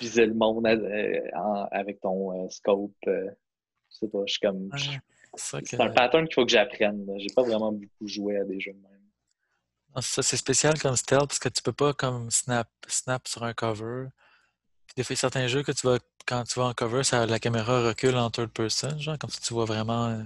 [0.00, 2.92] viser le monde avec ton scope.
[3.90, 4.70] Je sais pas, je suis comme.
[5.34, 7.06] c'est un pattern qu'il faut que j'apprenne.
[7.18, 10.02] J'ai pas vraiment beaucoup joué à des jeux de même.
[10.02, 13.52] ça, c'est spécial comme stealth parce que tu peux pas comme snap, snap sur un
[13.52, 14.08] cover.
[14.96, 17.86] Des fois, certains jeux que tu vas, quand tu vas en cover, ça, la caméra
[17.86, 20.22] recule en third person, genre comme si tu vois vraiment euh,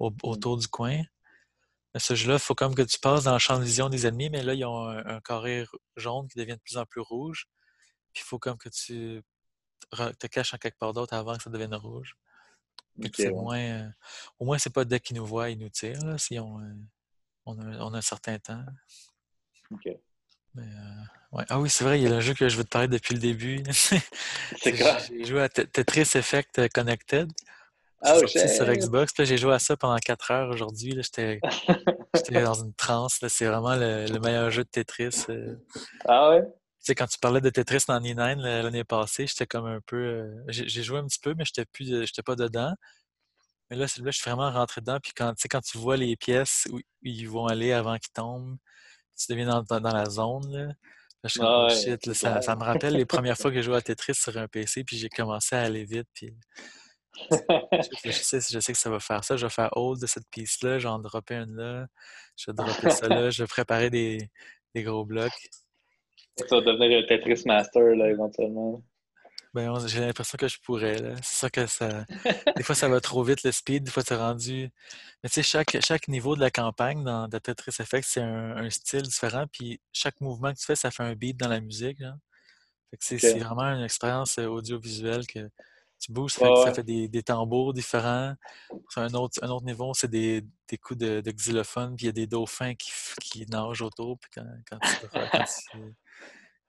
[0.00, 0.16] mm.
[0.24, 1.02] autour du coin.
[1.94, 4.06] Mais ce jeu-là, il faut comme que tu passes dans le champ de vision des
[4.06, 7.46] ennemis, mais là, ils ont un, carré jaune qui devient de plus en plus rouge.
[8.12, 9.22] Puis il faut comme que tu
[9.90, 12.16] te caches en quelque part d'autre avant que ça devienne rouge
[13.32, 13.88] moins, euh,
[14.38, 16.64] au moins, c'est pas dès qu'ils nous voient, ils nous tirent, si on, euh,
[17.46, 17.58] on,
[17.94, 18.64] a, un certain temps.
[19.70, 19.86] OK.
[20.58, 20.60] Euh,
[21.32, 21.44] ouais.
[21.48, 23.14] Ah oui, c'est vrai, il y a un jeu que je veux te parler depuis
[23.14, 23.62] le début.
[23.72, 24.98] c'est quoi?
[24.98, 27.30] J'ai joué à Tetris Effect Connected.
[28.04, 28.66] Oh, sorti sur.
[28.66, 29.12] Xbox.
[29.18, 30.92] J'ai joué à ça pendant 4 heures aujourd'hui.
[30.96, 31.40] J'étais
[32.44, 33.20] dans une transe.
[33.28, 35.24] C'est vraiment le, le meilleur jeu de Tetris.
[35.28, 35.54] euh.
[36.04, 36.42] Ah ouais?
[36.82, 39.80] Tu sais, quand tu parlais de Tetris dans E9 l- l'année passée, j'étais comme un
[39.86, 39.96] peu.
[39.96, 42.74] euh, j'ai joué un petit peu, mais j'étais plus, euh, j'étais pas dedans.
[43.70, 44.98] Mais là, celui-là, je suis vraiment rentré dedans.
[45.02, 48.58] Puis quand, quand tu vois les pièces où, ils vont aller avant qu'ils tombent,
[49.18, 50.50] tu deviens dans, dans, dans la zone.
[50.52, 50.74] Là.
[51.24, 53.76] Je Ah oh shit, là, ça, ça me rappelle les premières fois que j'ai joué
[53.76, 56.08] à Tetris sur un PC, puis j'ai commencé à aller vite.
[56.14, 56.34] Puis
[57.80, 59.36] je, je sais, je sais que ça va faire ça.
[59.36, 61.86] Je vais faire hold de cette pièce-là, j'en dropper une là,
[62.36, 64.30] je vais dropper ça là, je vais préparer des,
[64.74, 65.48] des gros blocs.
[66.36, 68.82] Tu vas devenir un Tetris Master, là, éventuellement.
[69.54, 71.14] Ben, j'ai l'impression que je pourrais, là.
[71.22, 72.06] C'est sûr que ça.
[72.56, 74.70] Des fois, ça va trop vite le speed, des fois, c'est rendu.
[75.22, 78.56] Mais tu sais, chaque, chaque niveau de la campagne dans dans Tetris Effect, c'est un,
[78.56, 81.60] un style différent, puis chaque mouvement que tu fais, ça fait un beat dans la
[81.60, 82.16] musique, genre.
[82.90, 85.48] Fait que c'est vraiment une expérience euh, audiovisuelle que
[85.98, 88.34] tu bouges, ça Ouais, fait, ça des, des tambours différents.
[88.90, 92.08] Sur un autre, un autre niveau, c'est des, des coups de, de xylophone, puis il
[92.08, 92.90] y a des dauphins qui,
[93.22, 95.94] qui nagent autour, puis quand, quand tu, quand tu-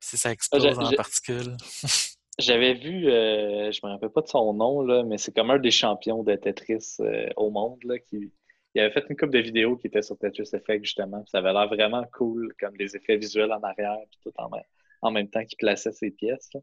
[0.04, 1.56] si ça Ah, explose en particules.
[2.40, 5.60] J'avais vu, euh, je me rappelle pas de son nom, là, mais c'est comme un
[5.60, 7.80] des champions de Tetris euh, au monde.
[7.84, 8.32] Là, qui,
[8.74, 11.22] il avait fait une couple de vidéos qui étaient sur Tetris Effect, justement.
[11.22, 14.50] puis ça avait l'air vraiment cool, comme les effets visuels en arrière, puis tout en,
[14.50, 14.64] même-
[15.04, 16.50] en même temps qu'il plaçait ses pièces.
[16.56, 16.62] là.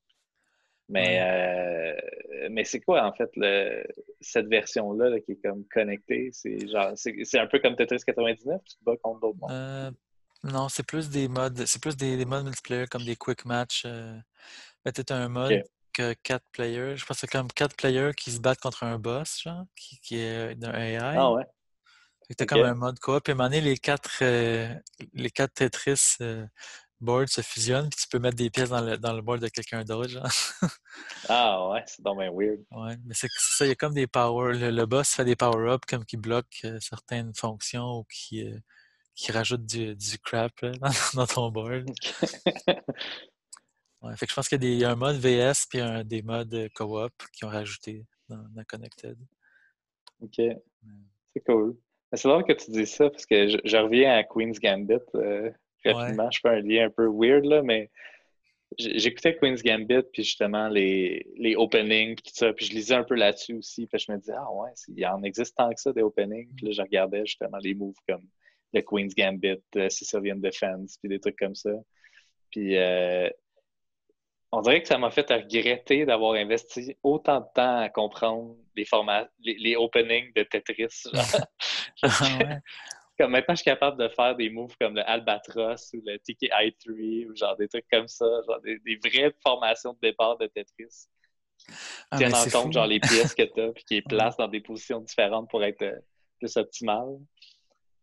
[0.88, 3.84] Mais, euh, mais c'est quoi, en fait, le,
[4.20, 6.30] cette version-là là, qui est comme connectée?
[6.32, 9.60] C'est genre, c'est c'est un peu comme Tetris 99, tu te bats contre d'autres mondes?
[10.42, 13.82] Non, c'est plus des modes, c'est plus des, des modes multiplayer comme des quick match.
[13.84, 14.18] Euh,
[14.84, 15.64] peut-être un mode Ok.
[15.92, 16.96] que quatre players.
[16.96, 20.00] Je pense que c'est comme quatre players qui se battent contre un boss, genre, qui,
[20.00, 21.16] qui est d'un AI.
[21.18, 21.44] Ah ouais?
[22.30, 22.46] Ok.
[22.46, 23.24] comme un mode coop.
[23.24, 24.72] Puis à un moment donné, les quatre, euh,
[25.12, 26.46] les quatre Tetris euh,
[27.00, 29.48] boards se fusionnent, puis tu peux mettre des pièces dans le, dans le board de
[29.48, 30.28] quelqu'un d'autre, genre.
[31.28, 32.60] Ah ouais, c'est donc bien weird.
[32.70, 34.56] Ouais, mais c'est ça, il y a comme des power.
[34.56, 38.48] Le, le boss fait des power-ups comme qui bloquent euh, certaines fonctions ou qui,
[39.20, 41.90] qui rajoutent du, du crap là, dans, dans ton board.
[44.02, 46.54] Ouais, fait que je pense qu'il y a un mode VS puis un, des modes
[46.54, 49.18] euh, co-op qui ont rajouté dans, dans Connected.
[50.22, 50.36] OK.
[50.36, 51.76] C'est cool.
[52.14, 55.50] C'est drôle que tu dis ça parce que je, je reviens à Queen's Gambit euh,
[55.84, 56.30] rapidement.
[56.30, 57.90] Je fais un lien un peu weird, là, mais
[58.78, 63.04] j'écoutais Queen's Gambit, puis justement les, les openings, puis tout ça, puis je lisais un
[63.04, 63.86] peu là-dessus aussi.
[63.86, 66.48] Puis je me disais, ah ouais, il en existe tant que ça des openings.
[66.56, 68.26] Puis là, je regardais justement les moves comme
[68.72, 71.70] le Queen's Gambit, le Sicilian Defense, puis des trucs comme ça.
[72.50, 73.28] Puis euh,
[74.52, 78.84] on dirait que ça m'a fait regretter d'avoir investi autant de temps à comprendre les
[78.84, 81.04] formats, les, les openings de Tetris.
[83.18, 87.26] Comme maintenant, je suis capable de faire des moves comme le Albatros ou le TKI3
[87.28, 91.06] ou genre des trucs comme ça, genre des, des vraies formations de départ de Tetris.
[92.10, 92.72] Ah, Tiennent mais en compte fou.
[92.72, 95.62] genre les pièces que tu as puis qui les placent dans des positions différentes pour
[95.62, 95.98] être euh,
[96.38, 97.18] plus optimal.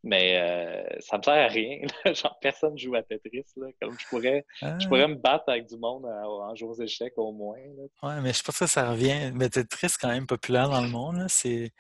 [0.04, 1.80] Mais euh, ça me sert à rien.
[2.06, 2.14] là.
[2.14, 3.44] Genre, personne joue à Tetris.
[3.58, 3.68] Là.
[3.82, 6.82] Comme je pourrais, Ah, je pourrais me battre avec du monde euh, en jeux aux
[6.82, 7.58] échecs au moins.
[7.58, 8.10] là.
[8.16, 9.32] ouais, mais je pense que ça revient.
[9.34, 11.26] Mais Tetris, quand même populaire dans le monde.
[11.30, 11.72] C'est,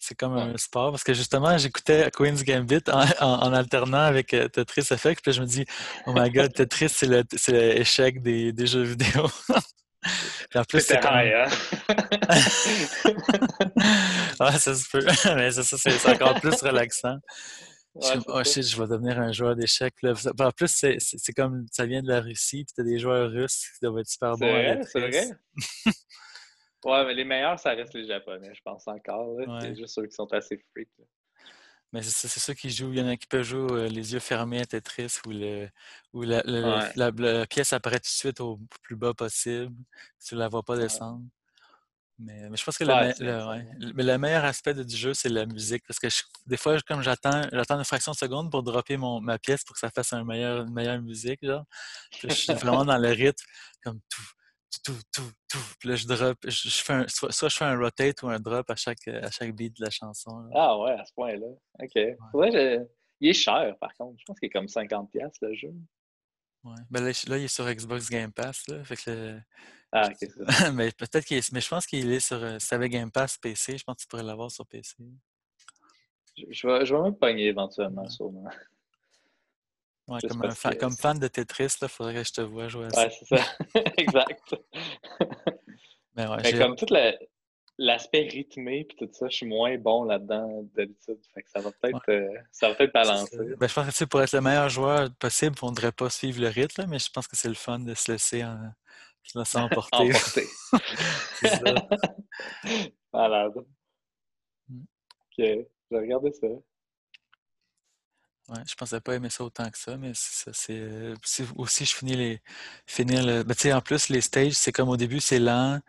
[0.00, 0.42] c'est comme Ouais.
[0.42, 0.90] un sport.
[0.92, 5.20] Parce que justement, j'écoutais Queen's Gambit en, en- en alternant avec euh, Tetris Effect.
[5.22, 5.64] Puis je me dis,
[6.06, 7.08] oh my god, Tetris, c'est
[7.52, 9.26] l'échec des, des jeux vidéo.
[10.68, 11.12] Plus, c'est comme.
[11.12, 11.46] hein?
[14.40, 15.04] Ouais, ça se peut.
[15.36, 17.16] Mais c'est ça, c'est c'est encore plus relaxant.
[17.94, 19.94] Je Ouais, comme, oh c'est shit, je vais devenir un joueur d'échecs.
[20.04, 23.30] En plus, c'est c'est- c'est comme ça vient de la Russie, puis t'as des joueurs
[23.30, 25.30] russes qui doivent être super C'est bons à vrai, c'est vrai.
[26.84, 29.28] Ouais, mais les meilleurs, ça reste les Japonais, je pense encore.
[29.34, 29.46] Ouais.
[29.60, 30.88] C'est juste ceux qui sont assez freaks.
[30.98, 31.04] là.
[31.96, 32.92] Mais c'est ceux qui jouent.
[32.92, 35.66] Il y en a qui peuvent jouer euh, les yeux fermés à Tetris où, le,
[36.12, 36.92] la, le- Ouais.
[36.94, 39.74] la, la pièce apparaît tout de suite au plus bas possible.
[40.22, 40.80] Tu ne la vois pas Ouais.
[40.82, 41.22] descendre.
[42.18, 44.18] Mais, mais je pense que le, Ouais, me- c'est le- insane, ouais, le- mais le
[44.18, 45.84] meilleur aspect du jeu, c'est la musique.
[45.86, 49.22] Parce que je- des fois, comme j'attends j'attends une fraction de seconde pour dropper mon,
[49.22, 51.40] ma pièce pour que ça fasse un meilleur, une meilleure musique.
[51.42, 51.64] Genre.
[52.10, 53.44] Puis je suis vraiment dans le rythme,
[53.82, 54.22] comme tout,
[54.84, 55.58] tout, tout, tout.
[55.80, 58.28] Puis là, je drop, je, je fais un- soit, soit je fais un rotate ou
[58.28, 60.38] un drop à chaque, à chaque beat de la chanson.
[60.40, 60.50] là.
[60.54, 61.46] Ah ouais, à ce point-là.
[61.80, 61.92] OK.
[61.94, 62.84] Je-
[63.20, 64.18] Il est cher, par contre.
[64.20, 65.72] Je pense qu'il est comme 50$ le jeu.
[66.64, 66.74] Ouais.
[66.90, 68.66] Ben là, là, il est sur Xbox Game Pass.
[68.68, 69.40] Là, fait que le-
[69.92, 70.46] Ah, ok, ça.
[70.74, 71.52] mais peut-être qu'il est...
[71.52, 72.42] Mais je pense qu'il est sur.
[72.42, 74.96] euh, Si t'avais Game Pass PC, je pense que tu pourrais l'avoir sur PC.
[76.36, 78.10] Je, je vais, je vais me pogner éventuellement, Ouais.
[78.10, 78.44] sûrement.
[80.08, 82.68] Ouais, comme, un fan, que comme fan de Tetris, il faudrait que je te vois
[82.68, 83.06] jouer à ça.
[83.06, 83.44] Ouais, c'est ça.
[83.96, 84.54] exact.
[86.14, 86.86] Mais ouais, Mais j'ai- comme tout
[87.78, 91.18] l'aspect rythmé puis tout ça, je suis moins bon là-dedans d'habitude.
[91.34, 93.12] Fait que ça va peut-être euh, ça va peut-être c'est ça.
[93.12, 93.56] balancer.
[93.58, 95.92] Ben, je pense que tu sais, pour être le meilleur joueur possible, on ne devrait
[95.92, 98.44] pas suivre le rythme, là, mais je pense que c'est le fun de se laisser,
[98.44, 98.58] en...
[99.24, 99.96] se laisser emporter.
[99.96, 100.44] Emporté.
[101.40, 101.74] C'est ça.
[103.12, 103.54] Malade.
[105.36, 106.46] j'ai regardé ça.
[108.48, 110.54] Ouais, je pensais pas aimer ça autant que ça, mais c'est
[111.24, 112.42] c'est aussi je finis les
[112.86, 115.80] finir le ben, tu sais en plus les stages c'est comme au début c'est lent,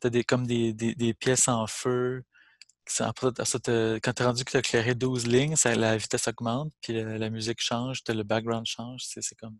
[0.00, 2.24] tu as des comme des, des, des pièces en feu
[2.98, 6.72] après, quand tu es rendu que tu as éclairé 12 lignes, ça, la vitesse augmente,
[6.80, 9.02] puis la, musique change, le background change.
[9.04, 9.58] C'est comme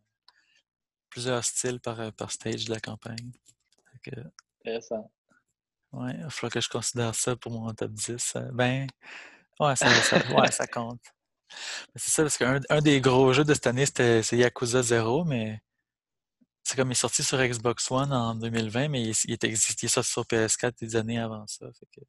[1.08, 3.32] plusieurs styles par, euh, par stage de la campagne.
[4.64, 5.10] Intéressant.
[5.92, 8.36] Ouais, il falloir que je considère ça pour mon top 10.
[8.52, 8.86] Ben,
[9.58, 9.88] ouais, ça,
[10.34, 11.02] ouais, ça compte.
[11.96, 15.60] C'est ça, parce qu'un un des gros jeux de cette année, c'était Yakuza 0, mais
[16.62, 19.88] c'est comme il est sorti sur Xbox One en 2020, mais il, il, était, sorti
[19.88, 21.66] sur PS4 des années avant ça.
[21.72, 22.02] Fait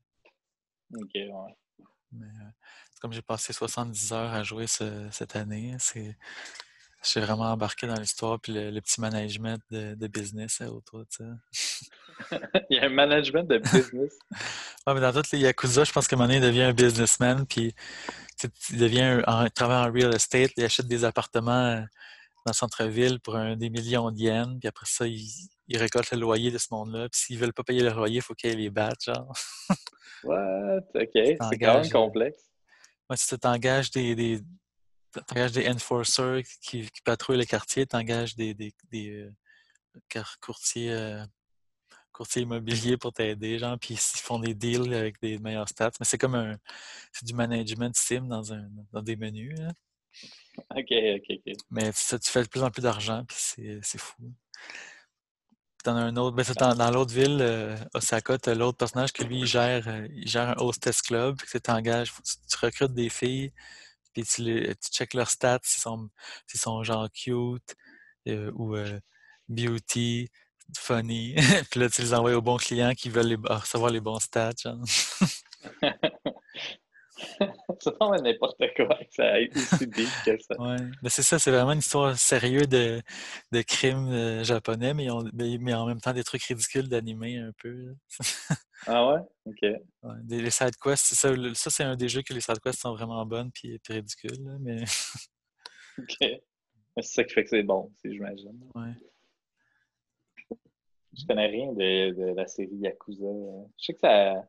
[0.93, 1.85] OK, ouais.
[2.11, 2.49] Mais euh,
[2.99, 6.17] comme j'ai passé 70 heures à jouer cette année, c'est.
[7.03, 11.23] J'ai vraiment embarqué dans l'histoire puis le, petit management de, business autour de ça.
[12.69, 14.19] il y a un management de business.
[14.85, 17.73] ouais, mais dans toutes les Yakuza, je pense que Monet devient un businessman, puis
[18.69, 21.81] il devient un, travaille en real estate, il achète des appartements euh,
[22.45, 25.27] dans le centre-ville pour un, des millions de yens, puis après ça, il,
[25.67, 28.21] il récolte le loyer de ce monde-là, puis s'ils veulent pas payer le loyer, il
[28.21, 29.33] faut qu'ils les battent, genre.
[30.23, 30.79] What?
[30.95, 31.09] OK.
[31.13, 32.43] C'est quand même euh, complexe.
[33.09, 38.35] Ouais, si tu t'engages des, des, des enforcers qui, qui, patrouillent le quartier, tu engages
[38.35, 39.31] des, des, des
[40.15, 41.23] euh, courtiers, euh,
[42.21, 45.91] courtiers immobiliers pour t'aider, genre, puis ils font des deals avec des meilleurs stats.
[45.99, 46.55] Mais c'est comme un.
[47.11, 49.57] C'est du management sim dans, un, dans des menus.
[50.75, 51.53] OK, OK, OK.
[51.71, 53.37] Mais ça, tu fais de plus en plus d'argent, puis
[53.81, 54.31] c'est fou
[55.83, 56.35] t'en as un autre.
[56.35, 59.87] Ben, dans, dans l'autre ville, euh, Osaka, tu as l'autre personnage qui lui il gère,
[59.87, 61.37] euh, il gère un hostess club.
[61.49, 62.13] Tu t'engages,
[62.47, 63.51] tu, recrutes des filles,
[64.13, 66.09] puis tu, les, tu checkes leurs stats, s'ils sont,
[66.53, 67.75] sont genre cute
[68.27, 68.75] euh, ou
[69.49, 70.29] beauty,
[70.77, 71.35] funny.
[71.71, 74.51] puis là, tu les envoies aux bons clients qui veulent recevoir les bons stats.
[77.79, 80.59] ça pas n'importe quoi, ça aille aussi bien que ça.
[80.59, 80.77] Ouais.
[81.01, 83.01] Mais c'est ça, c'est vraiment une histoire sérieuse de,
[83.51, 87.95] de crimes euh, japonais, mais, mais, en même temps des trucs ridicules d'animé un peu.
[88.87, 89.19] ah ouais?
[89.45, 89.61] OK.
[89.61, 92.93] Ouais, les side quests, ça, ça c'est un des jeux que les side quests sont
[92.93, 94.83] vraiment bonnes puis, ridicules, mais.
[95.97, 96.41] OK.
[96.97, 98.59] C'est ça qui fait que c'est bon, j'imagine.
[98.75, 98.93] Ouais.
[101.17, 103.27] Je connais rien de, de la série Yakuza.
[103.77, 104.47] Je sais que ça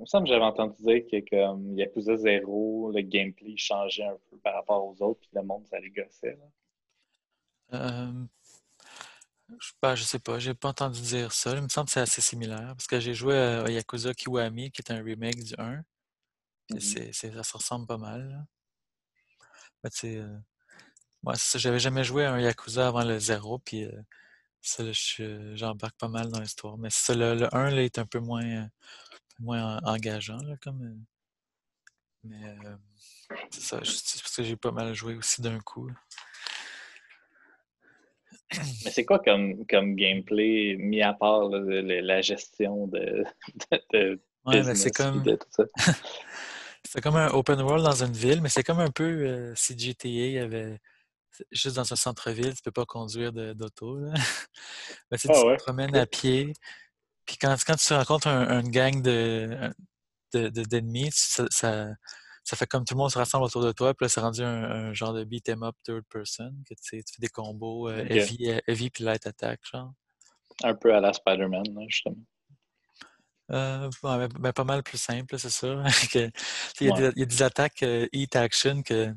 [0.00, 4.16] il me semble que j'avais entendu dire que comme Yakuza 0, le gameplay changeait un
[4.30, 6.38] peu par rapport aux autres, puis le monde, ça les gossait.
[7.74, 8.26] Euh,
[9.58, 11.54] je, ben, je sais pas, j'ai pas entendu dire ça.
[11.54, 12.68] Il me semble que c'est assez similaire.
[12.68, 15.82] Parce que j'ai joué à Yakuza Kiwami, qui est un remake du 1.
[16.70, 17.12] Mm-hmm.
[17.12, 18.46] ça se ressemble pas mal.
[19.84, 20.22] Tu sais,
[21.22, 24.02] moi, j'avais jamais joué à un Yakuza avant le 0, puis euh,
[24.62, 26.78] j'embarque pas mal dans l'histoire.
[26.78, 28.68] Mais ça, le, le 1 là, est un peu moins
[29.40, 30.82] moins engageant, là, comme.
[30.82, 30.94] Euh,
[32.24, 32.76] mais euh,
[33.50, 35.90] c'est ça, c'est parce que j'ai pas mal joué aussi d'un coup.
[38.52, 43.24] Mais c'est quoi comme, comme gameplay, mis à part la gestion de,
[43.92, 45.24] de, ouais, mais c'est comme...
[46.84, 49.78] c'est comme un open world dans une ville, mais c'est comme un peu euh, si
[49.78, 50.80] GTA avait
[51.50, 53.98] juste dans un centre-ville, tu peux pas conduire d'auto.
[54.54, 56.52] tu, ah te promènes à pied,
[57.26, 59.72] puis quand, quand tu rencontres un, gang de,
[60.32, 64.08] d'ennemis, ça, ça, fait comme tout le monde se rassemble autour de toi, puis là,
[64.08, 67.20] c'est rendu un, genre de beat 'em up third person, que tu, sais, tu fais
[67.20, 69.92] des combos euh, heavy, euh, heavy puis light attack, genre.
[70.62, 72.16] Un peu à la Spider-Man, justement.
[73.52, 75.82] Euh, ben, pas mal plus simple, c'est ça.
[76.80, 79.12] il, y a des, attaques euh, Heat Action que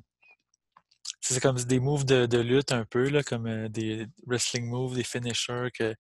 [1.22, 5.04] c'est comme des moves de, de, lutte un peu, là, comme des wrestling moves, des
[5.04, 5.96] finishers que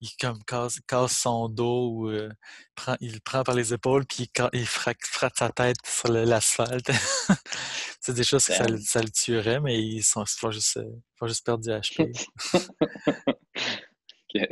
[0.00, 2.30] il comme casse, casse son dos ou euh,
[2.74, 4.96] prend, il le prend par les épaules puis il, il frappe,
[5.36, 6.90] sa tête sur l'asphalte.
[8.00, 11.64] c'est des choses que ça, ça, le tuerait, mais ils sont, juste, euh, juste perdre
[11.64, 12.12] du HP.
[14.34, 14.48] ok.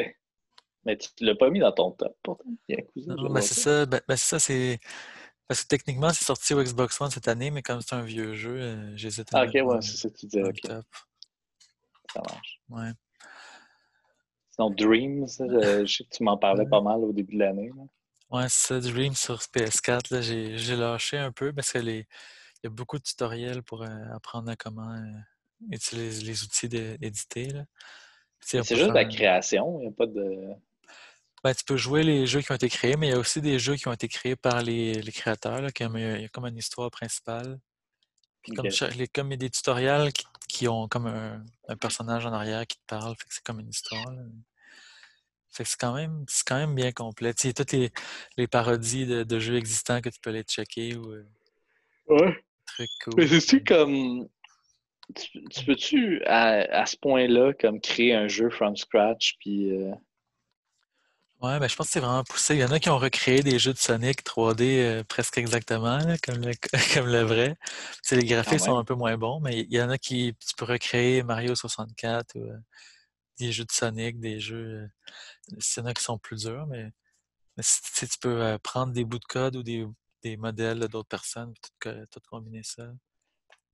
[0.84, 2.44] Mais tu l'as pas mis dans ton top pourtant.
[2.96, 3.86] Non, mais c'est ça.
[3.86, 4.78] Ben, ben, c'est ça, c'est.
[5.48, 8.34] Parce que techniquement, c'est sorti au Xbox One cette année, mais comme c'est un vieux
[8.34, 9.40] jeu, euh, j'hésite à.
[9.40, 10.42] Ah, ok, ouais, c'est ça que tu disais.
[12.12, 12.60] Ça marche.
[12.68, 12.90] Ouais.
[14.50, 17.70] Sinon, Dreams, je sais que tu m'en parlais pas mal au début de l'année.
[18.30, 20.20] Ouais, c'est ça, Dreams sur PS4.
[20.20, 24.56] J'ai lâché un peu parce qu'il y a beaucoup de tutoriels pour euh, apprendre à
[24.56, 27.48] comment euh, utiliser les outils d'éditer.
[28.40, 30.48] C'est juste de la création, il n'y a pas de.
[31.46, 33.40] Ben, tu peux jouer les jeux qui ont été créés, mais il y a aussi
[33.40, 35.62] des jeux qui ont été créés par les, créateurs.
[35.62, 37.60] Là, comme, il y a comme une histoire principale.
[38.56, 38.66] comme,
[38.96, 40.10] les, comme il y a des tutoriels
[40.48, 43.68] qui, ont comme un, personnage en arrière qui te parle, fait que c'est comme une
[43.68, 44.12] histoire.
[45.50, 47.32] Fait que c'est quand même, c'est quand même bien complet.
[47.32, 47.92] Tu sais, toutes les,
[48.36, 51.28] les parodies de, de jeux existants que tu peux aller checker ou euh,
[52.08, 52.44] Ouais.
[52.66, 53.14] trucs cool.
[53.18, 54.28] Mais c'est-tu comme.
[55.14, 59.70] Tu, tu peux-tu, à, à ce point-là, comme créer un jeu from scratch, puis.
[59.70, 59.94] euh,
[61.42, 62.54] Ouais, ben je pense que c'est vraiment poussé.
[62.54, 65.98] Il y en a qui ont recréé des jeux de Sonic 3D euh, presque exactement,
[65.98, 66.52] là, comme le,
[66.94, 67.56] comme le vrai.
[68.10, 68.80] Les graphiques sont même.
[68.80, 72.36] un peu moins bons, mais il y en a qui tu peux recréer Mario 64
[72.36, 72.56] ou euh,
[73.38, 74.88] des jeux de Sonic, des jeux.
[75.52, 76.90] euh, Il y en a qui sont plus durs, mais,
[77.58, 79.86] mais si, tu peux prendre des bouts de code ou des,
[80.22, 82.90] des modèles d'autres personnes, puis tout, tout combiner ça.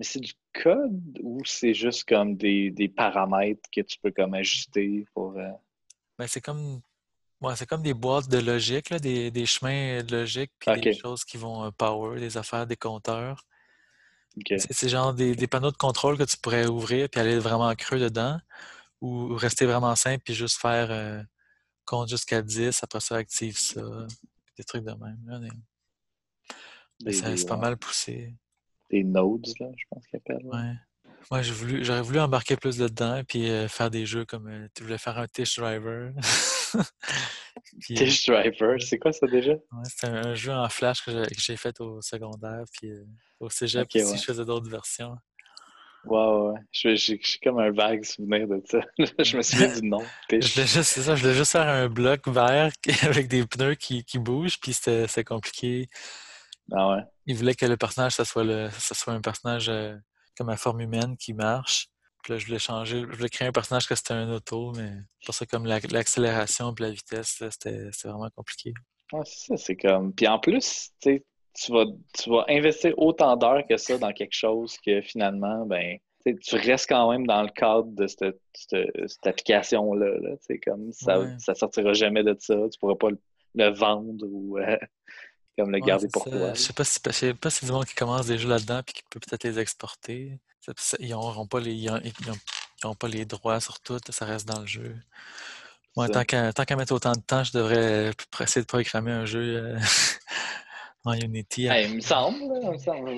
[0.00, 4.34] Mais c'est du code ou c'est juste comme des, des paramètres que tu peux comme
[4.34, 5.34] ajuster pour.
[5.34, 6.82] Ben, c'est comme
[7.42, 10.94] ouais, c'est comme des boîtes de logique, là, des, des chemins de logique, puis des
[10.94, 13.46] choses qui vont euh, power, des affaires, des compteurs.
[14.56, 17.98] C'est genre des, des panneaux de contrôle que tu pourrais ouvrir puis aller vraiment creux
[17.98, 18.40] dedans
[19.02, 21.22] ou rester vraiment simple puis juste faire euh,
[21.84, 23.82] compte jusqu'à 10, après ça active ça,
[24.56, 25.18] des trucs de même.
[25.26, 25.38] là,
[27.00, 28.34] Des, c'est pas ouais, mal poussé.
[28.88, 30.46] des nodes, là, je pense qu'ils appellent.
[30.50, 30.74] là.
[31.30, 31.38] Ouais.
[31.38, 34.68] Moi, j'ai voulu, j'aurais voulu embarquer plus dedans puis euh, faire des jeux comme euh,
[34.74, 36.12] tu voulais faire un Tish Driver.
[37.80, 39.54] Puis, euh, Tish Driver, c'est quoi ça déjà?
[39.72, 43.04] ouais, c'était un, un jeu en flash que j'ai fait au secondaire puis euh,
[43.40, 44.18] au cégep Ok, aussi, ouais.
[44.18, 45.16] je faisais d'autres versions.
[46.04, 46.60] Ouais, ouais.
[46.72, 48.80] Je- j'ai comme un vague souvenir de ça.
[49.24, 50.12] Je me souviens du nom.
[50.40, 53.76] Je voulais juste, c'est ça, je voulais juste faire un bloc vert avec des pneus
[53.76, 55.88] qui, qui bougent, puis c'était c'était compliqué.
[56.72, 57.02] Ah ouais.
[57.26, 59.96] Il voulait que le personnage, ça soit, le, ça soit un personnage euh,
[60.36, 61.88] comme à forme humaine qui marche.
[62.22, 64.92] Puis là, je voulais changer, je voulais créer un personnage que c'était un auto, mais
[65.24, 68.72] pour ça, comme la- l'accélération et la vitesse, c'était vraiment compliqué.
[69.12, 70.14] Ouais, c'est ça, c'est comme.
[70.14, 74.76] Puis en plus, tu vas, tu vas investir autant d'heures que ça dans quelque chose
[74.84, 80.06] que finalement, ben, tu restes quand même dans le cadre de cette, cette, cette application-là.
[80.20, 82.54] Là, comme ça, Ouais, ça sortira jamais de ça.
[82.70, 83.18] Tu pourras pas le,
[83.54, 84.78] le vendre ou euh,
[85.58, 86.30] comme le ouais, garder pour ça.
[86.30, 86.54] toi.
[86.54, 88.82] Je sais pas si, sais pas si c'est du monde qui commence des jeux là-dedans
[88.84, 90.38] puis qui peut peut-être les exporter.
[91.00, 92.38] Ils n'auront pas les, ils ont- ils ont-
[92.82, 94.96] ils ont pas les droits sur tout, ça reste dans le jeu.
[95.96, 96.12] Ouais, C'est
[96.54, 99.78] tant qu'à mettre autant de temps, je devrais essayer de programmer un jeu euh,
[101.04, 101.66] en Unity.
[101.66, 103.10] Hey, il me semble, il me semble.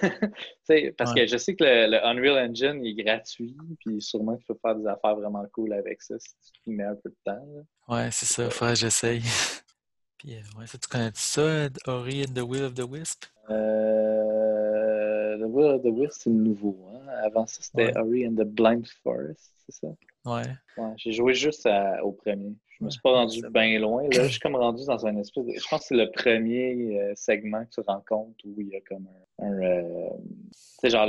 [0.96, 4.36] Parce Ouais, que je sais que le, le Unreal Engine il est gratuit, puis sûrement
[4.36, 7.16] tu peux faire des affaires vraiment cool avec ça si tu mets un peu de
[7.24, 7.44] temps.
[7.54, 7.62] là.
[7.88, 9.22] ouais, c'est ça, faudrait que j'essaye.
[10.22, 13.24] Puis, euh, ouais, ça, tu connais ça, Ori and the Will of the Wisp?
[13.50, 16.78] Euh, The Will of the Wisp, c'est nouveau.
[16.94, 17.00] Hein?
[17.24, 19.88] Avant ça, c'était Ouais, Ori and the Blind Forest, c'est ça?
[20.26, 20.42] ouais,
[20.76, 22.54] Ouais, j'ai joué juste à- au premier.
[22.78, 24.04] Je me suis pas rendu bien loin.
[24.04, 25.52] Là, je suis comme rendu dans un espèce de...
[25.56, 28.80] Je pense que c'est le premier euh, segment que tu rencontres où il y a
[28.80, 29.08] comme
[29.40, 29.46] un...
[29.46, 30.08] un, euh,
[30.52, 31.06] Tu sais, genre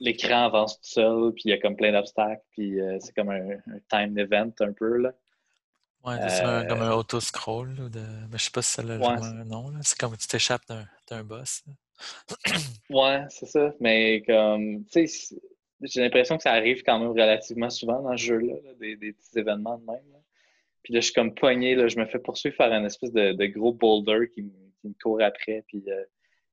[0.00, 3.30] l'écran avance tout seul, puis il y a comme plein d'obstacles, puis euh, c'est comme
[3.30, 5.12] un, un time event un peu, là.
[6.04, 7.74] Ouais, c'est ça, un- comme Euh, un auto-scroll.
[7.76, 8.00] là, De...
[8.30, 9.70] Mais je sais pas si ça a ouais, un nom.
[9.70, 9.78] là.
[9.82, 11.62] C'est comme tu t'échappes d'un d'un boss.
[12.90, 13.72] Ouais, c'est ça.
[13.80, 15.36] Mais comme, tu sais,
[15.82, 19.12] j'ai l'impression que ça arrive quand même relativement souvent dans ce jeu-là, là, des, des
[19.12, 20.02] petits événements de même.
[20.12, 20.18] là.
[20.82, 23.32] Puis là, je suis comme pogné, là, je me fais poursuivre par un espèce de,
[23.32, 24.50] de gros boulder qui, me
[24.80, 26.04] qui me court après, puis euh,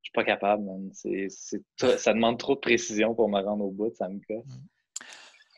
[0.02, 0.90] je suis pas capable, man.
[0.94, 4.20] C'est, c'est trop- ça demande trop de précision pour me rendre au bout, ça me
[4.20, 4.46] casse.
[4.46, 4.68] Mm.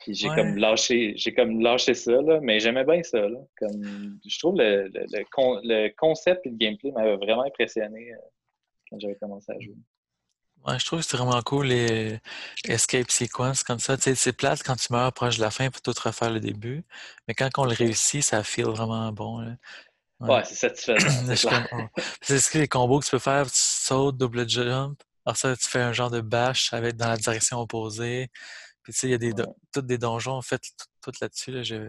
[0.03, 3.39] Puis j'ai Ouais, comme lâché, j'ai comme lâché ça, là, mais j'aimais bien ça, là.
[3.57, 8.11] Comme, je trouve le, le, le, con- le concept et le gameplay m'avaient vraiment impressionné
[8.13, 8.17] euh,
[8.89, 9.75] quand j'avais commencé à jouer.
[10.65, 12.19] ouais, je trouve que c'est vraiment cool les
[12.65, 13.97] escape sequences comme ça.
[13.97, 16.39] Tu sais, c'est plate quand tu meurs proche de la fin pour tout refaire le
[16.39, 16.83] début.
[17.27, 19.39] Mais quand on le réussit, ça feel vraiment bon.
[19.39, 19.55] là.
[20.19, 20.29] Ouais.
[20.29, 21.87] Ouais, c'est satisfaisant, oh.
[22.21, 25.01] C'est ce que les combos que tu peux faire, tu sautes, double jump.
[25.25, 28.29] Alors ça, tu fais un genre de bash avec dans la direction opposée.
[28.83, 29.45] Puis tu sais, il y a des Ouais.
[29.73, 31.51] toutes des donjons en fait, tout, tout là-dessus.
[31.51, 31.87] Là, j'ai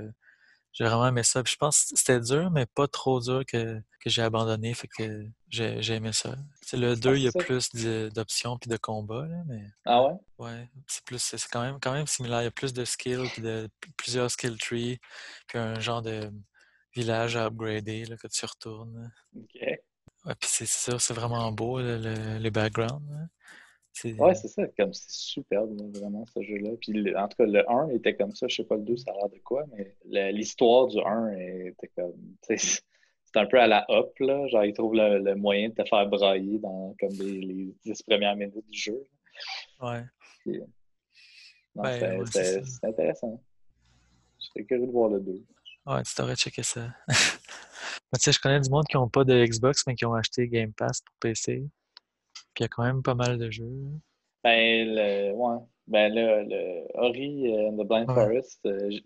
[0.73, 1.43] j'ai vraiment aimé ça.
[1.43, 4.75] Puis je pense que c'était dur, mais pas trop dur que, que j'ai abandonné.
[4.75, 6.37] Fait que j'ai j'ai aimé ça.
[6.63, 7.39] C'est le 2, Ah, il y a ça.
[7.41, 7.71] plus
[8.13, 10.15] d'options puis de combats, là, mais Ah ouais?
[10.39, 12.43] ouais, c'est plus c'est quand même quand même similaire.
[12.43, 14.99] Il y a plus de skills puis de plusieurs skill trees,
[15.49, 16.31] puis un genre de
[16.95, 19.13] village à upgrader là, que tu retournes.
[19.37, 19.61] OK.
[20.25, 23.03] Ouais, puis c'est sûr, c'est vraiment beau, le, le- les backgrounds.
[24.19, 24.67] Ouais, c'est ça.
[24.79, 26.71] Comme c'est superbe, vraiment, ce jeu-là.
[26.81, 28.47] Puis le- en tout cas, le 1 était comme ça.
[28.49, 31.29] Je sais pas le 2, ça a l'air de quoi, mais l'histoire du 1
[31.69, 32.15] était comme.
[32.49, 34.47] C'est un peu à la hop, là.
[34.49, 38.03] Genre, ils trouvent le, le moyen de te faire brailler dans comme les, les 10
[38.03, 39.03] premières minutes du jeu.
[39.81, 40.03] Ouais.
[40.41, 40.59] Puis,
[41.75, 43.41] non, Ben, ouais, c'est intéressant.
[44.39, 45.33] J'étais curieux de voir le 2.
[45.87, 46.89] Ouais, tu devrais checker ça.
[47.09, 50.15] Mais tu sais, je connais du monde qui n'ont pas de Xbox, mais qui ont
[50.15, 51.65] acheté Game Pass pour PC.
[52.55, 53.71] Puis il y a quand même pas mal de jeux.
[54.43, 55.59] Ben, le, ouais.
[55.87, 58.61] Ben là, le Ori and the Blind Forest,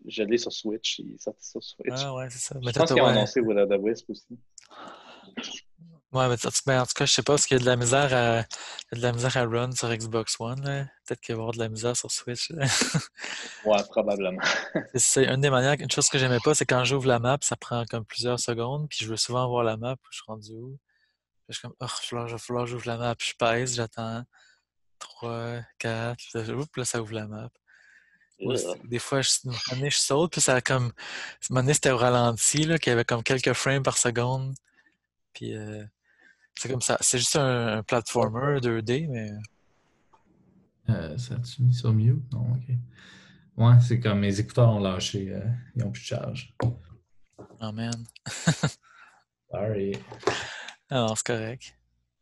[0.06, 1.00] je, l'ai sur Switch.
[1.00, 1.92] Il est sorti sur Switch.
[1.92, 2.56] Ah ouais, c'est ça.
[2.62, 4.38] je pense qu'ils ont annoncé Will of the Wisp aussi.
[6.10, 6.36] Ouais, mais
[6.66, 8.42] ben, en tout cas, je sais pas, parce qu'il y a de la misère à,
[8.96, 10.62] de la misère à run sur Xbox One.
[11.06, 12.50] Peut-être qu'il va y avoir de la misère sur Switch.
[13.66, 14.40] ouais, probablement.
[14.94, 15.76] c'est une des manières.
[15.78, 18.88] Une chose que j'aimais pas, c'est quand j'ouvre la map, ça prend comme plusieurs secondes,
[18.88, 20.78] puis je veux souvent voir la map où je suis rendu où.
[21.48, 23.14] Je suis comme, oh, il va falloir que j'ouvre la map.
[23.18, 24.24] je pèse, j'attends
[24.98, 27.50] 3, 4, puis là, ça ouvre la map.
[28.84, 30.92] Des fois, je, je saute, puis ça a comme.
[31.50, 34.54] À un c'était au ralenti, là, qu'il y avait comme quelques frames par seconde.
[35.32, 35.56] Puis.
[35.56, 35.84] Euh,
[36.56, 36.98] c'est comme ça.
[37.00, 39.30] C'est juste un, platformer 2D, mais.
[40.90, 42.32] Euh, ça a-tu mis sur mute?
[42.32, 42.74] Non, ok.
[43.56, 45.32] Ouais, c'est comme mes écouteurs ont lâché.
[45.32, 45.40] Euh,
[45.74, 46.54] ils n'ont plus de charge.
[47.60, 48.04] Oh man.
[49.50, 49.92] Sorry.
[50.90, 51.74] Alors, c'est correct.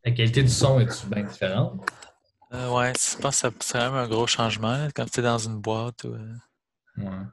[0.03, 1.81] La qualité du son est-tu bien différente?
[2.53, 5.37] Euh, ouais, je pense que c'est quand même un gros changement quand tu es dans
[5.37, 6.03] une boîte.
[6.05, 6.33] Ou, euh...
[6.97, 7.25] Ouais.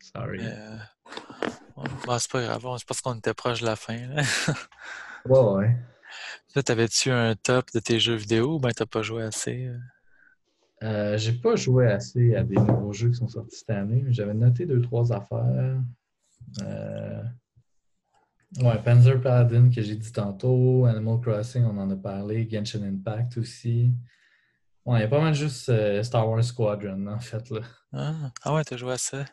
[0.00, 0.40] Sorry.
[0.42, 0.78] Euh...
[1.76, 3.96] Bon, c'est pas grave, c'est parce qu'on était proche de la fin.
[4.08, 4.22] Là.
[5.26, 5.76] ouais, ouais.
[6.54, 9.70] Là, t'avais-tu un top de tes jeux vidéo ou ben t'as pas joué assez?
[10.82, 14.12] Euh, j'ai pas joué assez à des nouveaux jeux qui sont sortis cette année, mais
[14.12, 15.78] j'avais noté deux, trois affaires.
[16.62, 17.22] Euh...
[18.58, 23.38] Ouais, Panzer Paladin que j'ai dit tantôt, Animal Crossing, on en a parlé, Genshin Impact
[23.38, 23.92] aussi.
[24.84, 27.48] Ouais, il y a pas mal juste euh, Star Wars Squadron, en fait.
[27.50, 27.60] Là.
[27.92, 29.24] Ah, ah ouais, t'as joué à ça.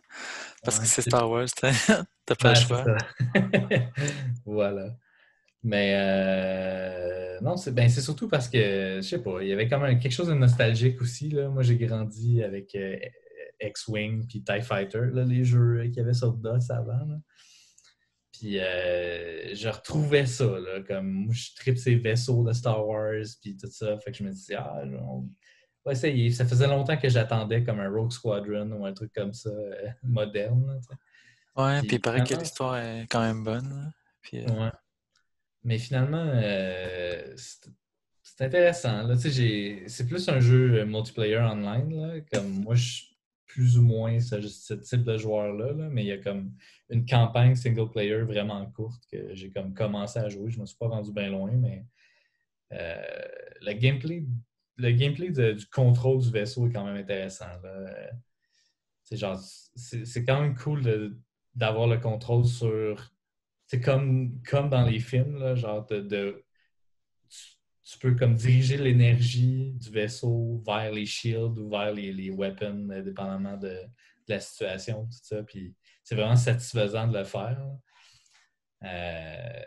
[0.63, 1.71] Parce que c'est Star Wars, t'as
[2.39, 2.85] pas le choix.
[4.45, 4.95] voilà.
[5.63, 9.79] Mais euh, non, c'est ben, surtout parce que, je sais pas, il y avait quand
[9.79, 11.29] même quelque chose de nostalgique aussi.
[11.29, 11.49] Là.
[11.49, 12.95] Moi, j'ai grandi avec euh,
[13.59, 17.19] X-Wing puis TIE Fighter, là, les jeux qu'il y avait sur DOS avant.
[18.39, 23.25] Puis euh, je retrouvais ça, là, comme moi, je tripe ces vaisseaux de Star Wars
[23.41, 23.97] puis tout ça.
[23.99, 25.27] Fait que je me disais, ah, on
[25.85, 26.31] va essayer.
[26.31, 29.49] Ça faisait longtemps que j'attendais comme un Rogue Squadron ou un truc comme ça,
[30.03, 30.79] moderne.
[31.57, 33.91] ouais, puis il paraît que l'histoire est quand même bonne.
[34.21, 34.71] Puis, ouais.
[35.65, 39.05] Mais finalement, euh, c'est intéressant.
[39.17, 42.23] C'est plus un jeu multiplayer online.
[42.31, 43.01] Comme moi, je
[43.49, 46.53] plus ou moins ce, type de joueur-là, mais il y a comme
[46.89, 50.49] une campagne single player vraiment courte que j'ai comme commencé à jouer.
[50.49, 51.85] Je ne me suis pas rendu bien loin, mais
[52.71, 52.95] euh,
[53.61, 54.23] le gameplay,
[54.77, 57.47] le gameplay du contrôle du vaisseau est quand même intéressant.
[59.03, 59.37] C'est genre
[59.75, 61.17] c'est quand même cool
[61.55, 63.11] d'avoir le contrôle sur
[63.69, 66.43] c'est comme, comme dans les films, là, genre de,
[67.89, 72.89] tu, peux comme diriger l'énergie du vaisseau vers les shields ou vers les, les weapons,
[72.91, 73.77] euh, dépendamment de,
[74.27, 75.41] la situation, tout ça.
[75.41, 75.73] Puis
[76.03, 77.59] c'est vraiment satisfaisant de le faire.
[78.83, 79.63] Euh,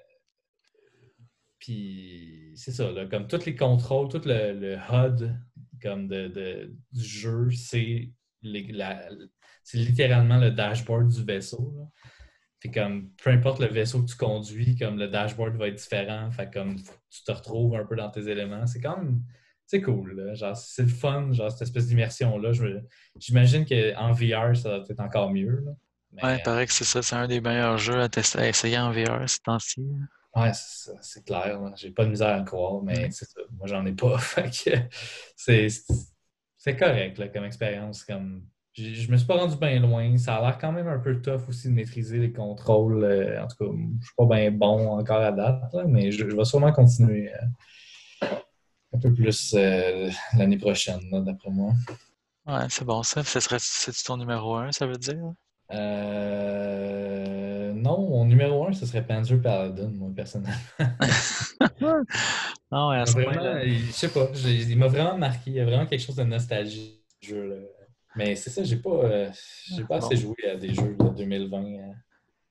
[1.59, 5.37] puis c'est ça, là, comme tous les contrôles, tout le, HUD
[5.83, 8.09] comme de, du jeu, c'est
[8.43, 11.89] littéralement le dashboard du vaisseau.
[12.71, 16.31] Comme, peu importe le vaisseau que tu conduis, comme le dashboard va être différent.
[16.31, 18.67] Fait comme, tu te retrouves un peu dans tes éléments.
[18.67, 19.23] C'est quand même,
[19.67, 22.53] c'est cool, Genre, c'est le fun, genre, cette espèce d'immersion-là.
[23.19, 25.73] J'imagine qu'en VR, ça va être encore mieux, là.
[26.23, 27.03] ouais, il paraît que c'est ça.
[27.03, 29.83] C'est un des meilleurs jeux à, tester, à essayer en VR ces temps-ci.
[30.35, 31.59] Ouais, c'est clair.
[31.77, 33.41] J'ai pas de misère à croire, mais c'est ça.
[33.53, 34.19] Moi, j'en ai pas.
[35.37, 38.05] c'est correct, là, comme expérience.
[38.05, 40.17] Comme je me suis pas rendu bien loin.
[40.17, 43.05] Ça a l'air quand même un peu tough aussi de maîtriser les contrôles.
[43.05, 43.67] Euh, en tout cas,
[44.01, 48.27] je suis pas bien bon encore à date, mais je, vais sûrement continuer euh,
[48.95, 51.73] un peu plus euh, l'année prochaine, d'après moi.
[52.47, 53.23] Ouais, c'est bon ça.
[53.23, 55.23] Ce serait c'est ton numéro un, ça veut dire?
[57.75, 60.55] non, mon numéro un, ce serait Panzer Paladin, moi, personnellement.
[62.71, 65.51] non, ouais, vraiment, Je sais pas, il m'a vraiment marqué.
[65.51, 67.49] Il y a vraiment quelque chose de nostalgique jeu.
[67.49, 67.57] Là.
[68.15, 69.31] Mais c'est ça, j'ai pas, euh,
[69.71, 71.59] j'ai pas assez joué à des jeux de 2020.
[71.59, 71.95] Hein.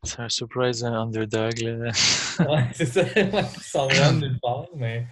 [0.03, 1.59] C'est un surprise underdog.
[1.59, 1.91] Là.
[2.39, 3.03] ouais, c'est ça.
[3.61, 5.05] Sans vraiment nulle part, mais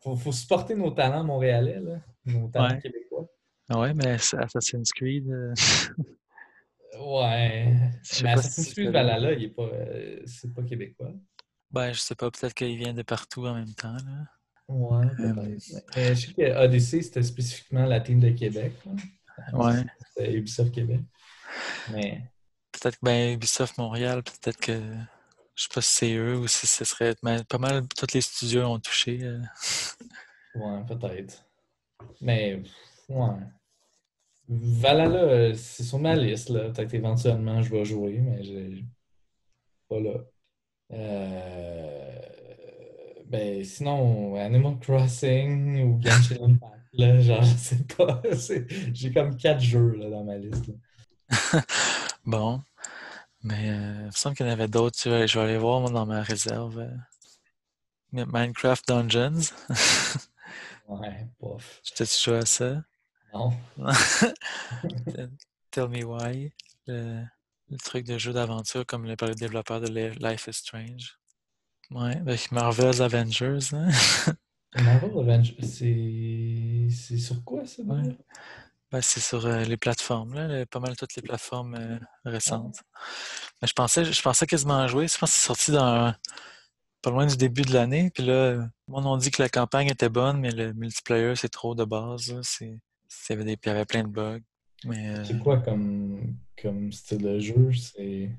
[0.00, 2.00] faut, faut supporter nos talents montréalais, là.
[2.26, 3.28] nos talents québécois.
[3.70, 5.30] Ouais, mais Assassin's Creed.
[5.30, 5.54] Euh,
[6.98, 7.72] ouais.
[8.22, 11.12] mais Assassin's Creed Valhalla, il est pas, euh, c'est pas québécois.
[11.70, 13.94] Ben, je sais pas, peut-être qu'il vient de partout en même temps.
[13.94, 14.26] Là.
[14.68, 16.14] Ouais, peut-être.
[16.14, 18.72] je sais que Odyssey, c'était spécifiquement la team de Québec.
[18.84, 18.92] Là.
[19.52, 19.84] Ouais.
[20.16, 21.00] C'est Ubisoft Québec.
[21.90, 22.22] Mais.
[22.72, 24.80] Peut-être que ben, Ubisoft Montréal, peut-être que.
[25.54, 27.14] Je sais pas si c'est eux ou si ce serait.
[27.22, 29.20] Mais pas mal, tous les studios ont touché.
[29.22, 29.40] Euh.
[30.54, 31.46] Ouais, peut-être.
[32.20, 32.62] Mais.
[33.08, 33.38] Ouais.
[34.48, 36.50] Valhalla, euh, c'est sur ma liste.
[36.50, 36.70] Là.
[36.70, 38.84] Peut-être éventuellement je vais jouer, mais j'ai.
[39.88, 40.24] Pas là.
[40.92, 42.20] Euh...
[43.26, 46.81] Ben, sinon, Animal Crossing ou Genshin Impact.
[46.94, 48.22] Là, genre, je sais pas.
[48.92, 50.70] J'ai comme quatre jeux là, dans ma liste.
[52.24, 52.62] bon.
[53.44, 54.98] Mais euh, il me semble qu'il y en avait d'autres.
[55.02, 56.78] Je vais aller voir moi, dans ma réserve.
[56.80, 56.90] euh,
[58.12, 59.52] Minecraft Dungeons.
[60.88, 61.80] Ouais, bof.
[61.84, 62.82] Je t'ai joué à ça.
[63.32, 63.52] Non.
[65.70, 66.52] Tell me why.
[66.86, 67.24] Le,
[67.70, 71.18] le truc de jeu d'aventure comme le, par le développeur de Li- Life is Strange.
[71.90, 73.72] Ouais, avec Marvel's Avengers.
[73.74, 73.88] hein.
[74.76, 77.18] Marvel Avengers, c'est.
[77.18, 77.82] Sur quoi ça?
[77.82, 78.16] Ouais.
[78.90, 82.82] Ben, c'est sur euh, les plateformes, là, pas mal toutes les plateformes euh, récentes.
[83.60, 85.08] Mais je pensais, je pensais quasiment jouer.
[85.08, 86.14] Je pense que c'est sorti dans
[87.00, 88.10] pas loin du début de l'année.
[88.14, 91.74] Puis là, moi, on dit que la campagne était bonne, mais le multiplayer, c'est trop
[91.74, 92.34] de base.
[92.60, 92.78] il
[93.30, 94.40] y avait des, il y avait plein de bugs.
[94.86, 97.72] Euh, C'est quoi comme, comme style de jeu?
[97.72, 98.30] C'est.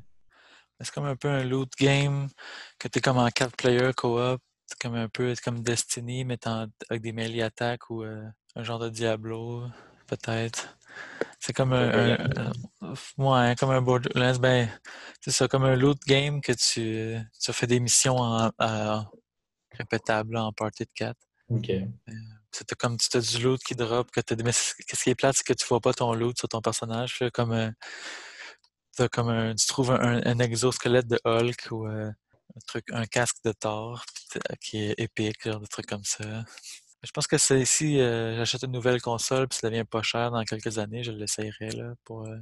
[0.80, 2.28] c'est comme un peu un loot game
[2.80, 4.42] que t'es comme en 4 player co-op.
[4.74, 6.40] C'est comme un peu comme Destiny, mais
[6.90, 9.68] avec des melee attaques ou euh, un genre de Diablo,
[10.08, 10.78] peut-être.
[11.40, 12.52] C'est comme un, un-
[12.82, 14.68] un- ouais, comme un Borderlands, ben,
[15.22, 19.06] c'est ça, comme un loot game que tu, tu fais des missions en, en-
[19.78, 21.18] répétables en party de 4.
[21.50, 21.72] Ok.
[22.52, 25.46] C'est comme tu as du loot qui drop, que mais ce qui est plate, c'est
[25.46, 27.20] que tu vois pas ton loot sur ton personnage.
[27.20, 27.70] là, comme euh,
[28.96, 32.12] t'as comme tu trouves un, un exosquelette de Hulk ou euh,
[32.56, 36.44] un truc, un casque de Thor t'as- qui est épique, genre des trucs comme ça.
[37.04, 40.32] Je pense que c'est ici, euh, j'achète une nouvelle console puis ça devient pas cher
[40.32, 42.28] dans quelques années, je l'essayerai là pour.
[42.28, 42.38] euh,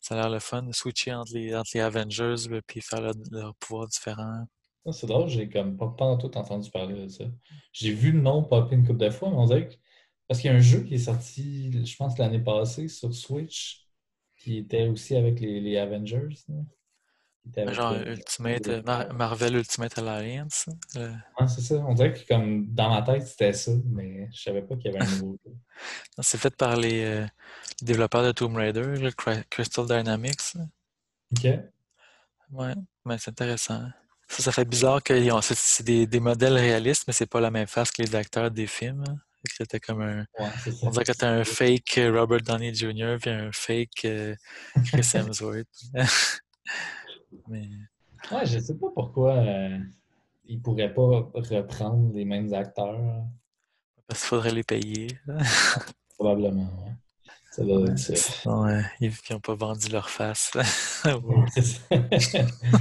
[0.00, 2.36] ça a l'air le fun de switcher entre les, entre les Avengers
[2.66, 4.46] puis faire leur- leurs pouvoirs différents.
[4.86, 7.24] Ah, c'est drôle, j'ai comme pas, en tout entendu parler de ça.
[7.72, 9.74] J'ai vu le nom popper une couple de fois, mais on dirait que.
[10.28, 13.86] Parce qu'il y a un jeu qui est sorti, je pense, l'année passée sur Switch,
[14.38, 16.28] qui était aussi avec les, les Avengers.
[17.72, 20.66] Genre euh, Ultimate, Mar- Marvel Ultimate Alliance.
[20.96, 21.10] Ouais,
[21.48, 21.74] c'est ça.
[21.86, 24.96] On dirait que comme dans ma tête, c'était ça, mais je savais pas qu'il y
[24.96, 25.52] avait un nouveau jeu.
[26.20, 27.26] C'est fait par les euh,
[27.82, 29.10] développeurs de Tomb Raider, le
[29.50, 30.54] Crystal Dynamics.
[31.36, 31.44] OK.
[32.52, 32.74] Ouais,
[33.04, 33.82] mais c'est intéressant.
[34.28, 37.50] Ça, ça fait bizarre que ont- c'est des, des modèles réalistes, mais c'est pas la
[37.50, 39.02] même face que les acteurs des films.
[39.08, 39.16] hein.
[39.52, 40.20] C'était comme un.
[40.38, 40.48] Ouais.
[40.82, 43.16] On dirait que t'as un fake euh, Robert Downey Jr.
[43.20, 44.34] puis un fake euh,
[44.86, 45.66] Chris Hemsworth.
[47.48, 47.68] mais
[48.32, 49.78] Ouais, je sais pas pourquoi euh,
[50.46, 52.98] ils pourraient pas reprendre les mêmes acteurs.
[54.06, 55.18] parce qu'il faudrait les payer.
[56.18, 56.92] Probablement, ouais.
[57.50, 58.16] Ça doit être ça.
[58.16, 60.50] Sinon, ils n'ont pas vendu leur face.
[61.04, 61.82] Ouais, c'est ça.